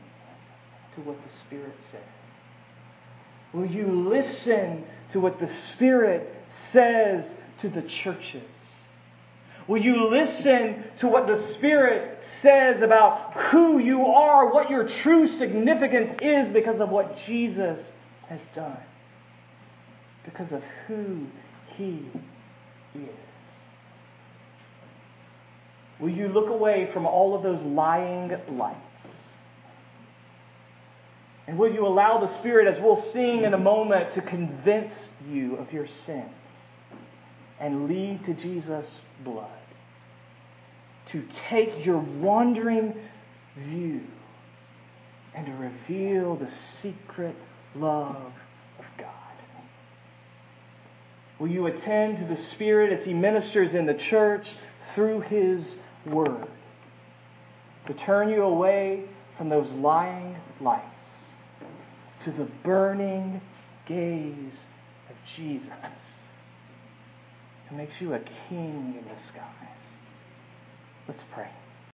to 0.96 1.02
what 1.02 1.18
the 1.24 1.30
Spirit 1.46 1.76
says? 1.92 2.02
Will 3.54 3.66
you 3.66 3.86
listen 3.86 4.84
to 5.12 5.20
what 5.20 5.40
the 5.40 5.48
Spirit 5.48 6.34
says 6.50 7.32
to 7.60 7.70
the 7.70 7.84
churches? 7.84 8.44
Will 9.68 9.82
you 9.82 10.08
listen 10.08 10.84
to 11.00 11.08
what 11.08 11.26
the 11.26 11.38
Spirit 11.38 12.24
says 12.24 12.84
about 12.84 13.34
who 13.34 13.80
you 13.80 14.06
are, 14.06 14.54
what 14.54 14.70
your 14.70 14.88
true 14.88 15.26
significance 15.28 16.16
is 16.22 16.48
because 16.48 16.80
of 16.80 16.90
what 16.90 17.18
Jesus 17.26 17.80
has 18.28 18.42
done? 18.54 18.78
Because 20.24 20.52
of 20.52 20.64
who 20.88 21.26
He 21.76 22.06
is. 22.94 23.10
Will 26.00 26.10
you 26.10 26.28
look 26.28 26.50
away 26.50 26.86
from 26.94 27.08
all 27.08 27.34
of 27.34 27.42
those 27.42 27.62
lying 27.64 28.38
lights? 28.50 29.08
And 31.48 31.58
will 31.58 31.74
you 31.74 31.88
allow 31.88 32.20
the 32.20 32.28
Spirit, 32.28 32.68
as 32.68 32.80
we'll 32.80 33.02
sing 33.02 33.44
in 33.44 33.54
a 33.56 33.58
moment, 33.58 34.12
to 34.12 34.22
convince 34.22 35.10
you 35.28 35.56
of 35.56 35.72
your 35.74 35.88
sins 36.06 36.30
and 37.60 37.88
lead 37.88 38.24
to 38.26 38.34
Jesus' 38.34 39.06
blood? 39.24 39.50
To 41.12 41.24
take 41.50 41.86
your 41.86 42.00
wandering 42.00 42.94
view 43.58 44.02
and 45.34 45.46
to 45.46 45.54
reveal 45.54 46.36
the 46.36 46.48
secret 46.48 47.36
love 47.76 48.34
of 48.80 48.86
God. 48.98 49.10
Will 51.40 51.50
you 51.50 51.66
attend 51.68 52.18
to 52.20 52.26
the 52.26 52.38
Spirit 52.38 52.92
as 52.92 53.04
He 53.04 53.14
ministers 53.14 53.74
in 53.74 53.86
the 53.86 53.94
church 53.94 54.52
through 54.94 55.22
His 55.22 55.76
Word? 56.06 56.48
To 57.88 57.94
turn 57.94 58.30
you 58.30 58.44
away 58.44 59.04
from 59.38 59.50
those 59.50 59.70
lying 59.72 60.36
lights 60.62 60.84
to 62.22 62.32
the 62.32 62.46
burning 62.64 63.42
gaze 63.86 64.60
of 65.10 65.16
Jesus 65.36 65.70
who 67.70 67.76
makes 67.76 68.00
you 68.00 68.14
a 68.14 68.20
king 68.50 68.96
in 68.98 69.06
the 69.06 69.22
skies. 69.22 69.80
Let's 71.08 71.24
pray. 71.32 71.50